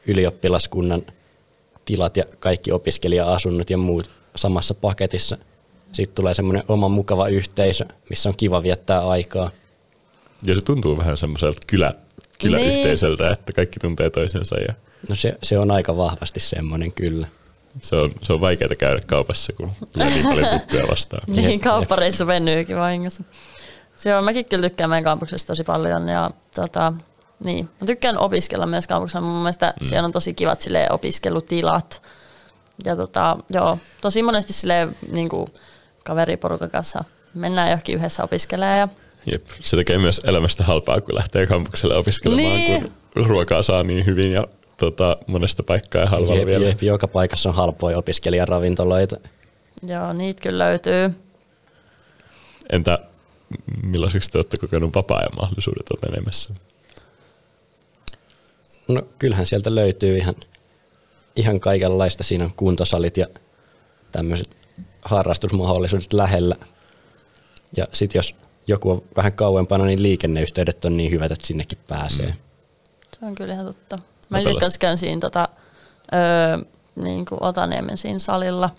ylioppilaskunnan 0.07 1.03
tilat 1.85 2.17
ja 2.17 2.25
kaikki 2.39 2.73
opiskelija-asunnot 2.73 3.71
ja 3.71 3.79
muut 3.79 4.11
samassa 4.37 4.75
paketissa. 4.75 5.39
Sitten 5.93 6.15
tulee 6.15 6.35
semmoinen 6.35 6.65
oma 6.69 6.89
mukava 6.89 7.29
yhteisö, 7.29 7.85
missä 8.11 8.29
on 8.29 8.37
kiva 8.37 8.63
viettää 8.63 9.09
aikaa. 9.09 9.51
Ja 10.43 10.55
se 10.55 10.61
tuntuu 10.61 10.99
vähän 10.99 11.17
semmoiselta 11.17 11.59
kylä, 11.67 11.93
kyläyhteisöltä, 12.39 13.25
niin. 13.25 13.33
että 13.33 13.53
kaikki 13.53 13.81
tuntee 13.81 14.11
toisensa. 14.11 14.57
Ja 14.61 14.75
no 15.09 15.15
se, 15.15 15.37
se 15.43 15.59
on 15.59 15.71
aika 15.71 15.97
vahvasti 15.97 16.41
semmoinen 16.41 16.93
kyllä. 16.93 17.29
Se 17.79 17.97
on, 17.97 18.11
se 18.23 18.33
on 18.33 18.41
vaikeaa 18.41 18.75
käydä 18.79 19.01
kaupassa, 19.07 19.53
kun 19.53 19.73
tulee 19.93 20.11
niin 20.11 20.27
paljon 20.27 20.61
tuttuja 20.61 20.89
vastaan. 20.91 21.23
niin, 21.37 21.61
kauppareissa 21.61 22.27
venyykin 22.27 22.77
vahingossa. 22.77 23.25
Se 23.97 24.17
on, 24.17 24.25
mäkin 24.25 24.45
kyllä 24.45 24.69
tykkään 24.69 24.91
meidän 24.91 25.05
kampuksesta 25.05 25.47
tosi 25.47 25.65
paljon 25.65 26.09
ja 26.09 26.31
tota, 26.55 26.93
niin. 27.45 27.69
Mä 27.81 27.87
tykkään 27.87 28.19
opiskella 28.19 28.67
myös 28.67 28.87
kampuksessa. 28.87 29.21
Mun 29.21 29.43
mielestä 29.43 29.75
mm. 29.81 29.87
siellä 29.87 30.07
on 30.07 30.13
tosi 30.13 30.35
kivat 30.35 30.61
sille 30.61 30.87
opiskelutilat. 30.91 32.03
Ja 32.85 32.97
tota, 32.97 33.37
joo, 33.51 33.79
tosi 34.01 34.23
monesti 34.23 34.53
sille 34.53 34.89
niin 35.13 35.29
kuin 35.29 35.47
kaveriporukan 36.05 36.71
kanssa 36.71 37.05
mennään 37.35 37.69
johonkin 37.69 37.95
yhdessä 37.95 38.25
opiskelemaan. 38.25 38.79
Ja... 38.79 38.89
Jep, 39.33 39.47
se 39.63 39.77
tekee 39.77 39.99
myös 39.99 40.21
elämästä 40.25 40.65
halpaa, 40.65 41.01
kun 41.01 41.15
lähtee 41.15 41.47
kampukselle 41.47 41.97
opiskelemaan, 41.97 42.59
niin. 42.59 42.93
kun 43.15 43.27
ruokaa 43.27 43.63
saa 43.63 43.83
niin 43.83 44.07
hyvin 44.07 44.33
ja 44.33 44.45
tota, 44.77 45.17
monesta 45.27 45.63
paikkaa 45.63 46.03
ja 46.03 46.09
halvalla 46.09 46.39
jep, 46.39 46.47
vielä. 46.47 46.65
Jep, 46.65 46.83
joka 46.83 47.09
paikassa 47.09 47.49
on 47.49 47.55
halpoja 47.55 47.99
opiskelijaravintoloita. 47.99 49.17
Joo, 49.83 50.13
niitä 50.13 50.43
kyllä 50.43 50.65
löytyy. 50.65 51.11
Entä 52.73 52.99
millaiseksi 53.83 54.31
te 54.31 54.39
olette 54.39 54.57
kokenut 54.59 54.95
vapaa-ajan 54.95 55.37
mahdollisuudet 55.41 55.91
on 55.91 56.11
menemässä? 56.11 56.55
No 58.89 59.03
kyllähän 59.19 59.47
sieltä 59.47 59.75
löytyy 59.75 60.17
ihan, 60.17 60.35
ihan 61.37 61.61
kaikenlaista. 61.61 62.23
Siinä 62.23 62.45
on 62.45 62.55
kuntosalit 62.57 63.17
ja 63.17 63.27
tämmöiset 64.13 64.57
harrastusmahdollisuudet 65.03 66.13
lähellä. 66.13 66.57
Ja 67.77 67.87
sitten 67.93 68.19
jos 68.19 68.35
joku 68.67 68.91
on 68.91 69.03
vähän 69.17 69.33
kauempana, 69.33 69.85
niin 69.85 70.03
liikenneyhteydet 70.03 70.85
on 70.85 70.97
niin 70.97 71.11
hyvät, 71.11 71.33
että 71.33 71.47
sinnekin 71.47 71.79
pääsee. 71.89 72.27
Mm. 72.27 72.35
Se 73.21 73.27
on 73.27 73.35
kyllä 73.35 73.55
ihan 73.55 73.67
totta. 73.67 73.99
Mä 74.29 74.39
kanssa 74.61 74.79
käyn 74.79 74.99
siinä 74.99 75.21
tota, 75.21 75.49
öö, 76.15 76.65
niin 77.05 77.27
kuin 77.27 77.43
Otaniemen 77.43 77.97
siinä 77.97 78.19
salilla. 78.19 78.71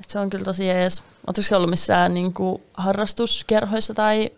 Et 0.00 0.10
se 0.10 0.18
on 0.18 0.30
kyllä 0.30 0.44
tosi 0.44 0.66
jees. 0.66 1.02
Oletko 1.26 1.56
ollut 1.56 1.70
missään 1.70 2.14
niin 2.14 2.32
kuin 2.32 2.62
harrastuskerhoissa 2.74 3.94
tai 3.94 4.30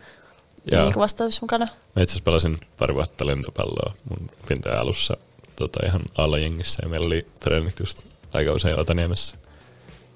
niin 0.70 0.94
vastaavissa 0.96 1.38
mukana? 1.42 1.64
Mä 1.64 2.02
itse 2.02 2.12
asiassa 2.12 2.24
pelasin 2.24 2.60
pari 2.78 2.94
vuotta 2.94 3.26
lentopalloa 3.26 3.94
mun 4.10 4.30
pintojen 4.48 4.80
alussa 4.80 5.16
tota, 5.56 5.86
ihan 5.86 6.02
alla 6.18 6.38
jengissä 6.38 6.78
ja 6.82 6.88
meillä 6.88 7.06
oli 7.06 7.26
treenit 7.40 7.78
just 7.80 8.02
aika 8.32 8.52
usein 8.52 8.78
Otaniemessä. 8.78 9.36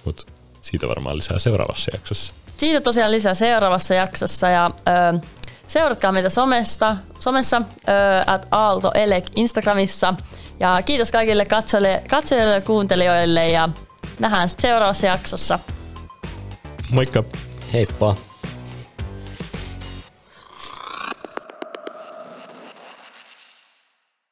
Mutta 0.05 0.25
siitä 0.61 0.88
varmaan 0.88 1.16
lisää 1.16 1.38
seuraavassa 1.38 1.90
jaksossa. 1.94 2.35
Siitä 2.57 2.81
tosiaan 2.81 3.11
lisää 3.12 3.35
seuraavassa 3.35 3.94
jaksossa 3.94 4.49
ja 4.49 4.70
ö, 5.14 5.20
seuratkaa 5.66 6.12
meitä 6.12 6.29
somesta, 6.29 6.96
somessa 7.20 7.57
ö, 7.57 7.62
at 8.26 8.46
Aalto 8.50 8.90
Elek 8.94 9.24
Instagramissa. 9.37 10.14
Ja 10.61 10.83
kiitos 10.85 11.12
kaikille 11.12 11.46
katsojille, 11.46 12.02
katsojille 12.11 12.55
ja 12.55 12.61
kuuntelijoille 12.61 13.48
ja 13.50 13.68
nähdään 14.18 14.48
sitten 14.48 14.70
seuraavassa 14.70 15.07
jaksossa. 15.07 15.59
Moikka! 16.90 17.24
Heippa! 17.72 18.16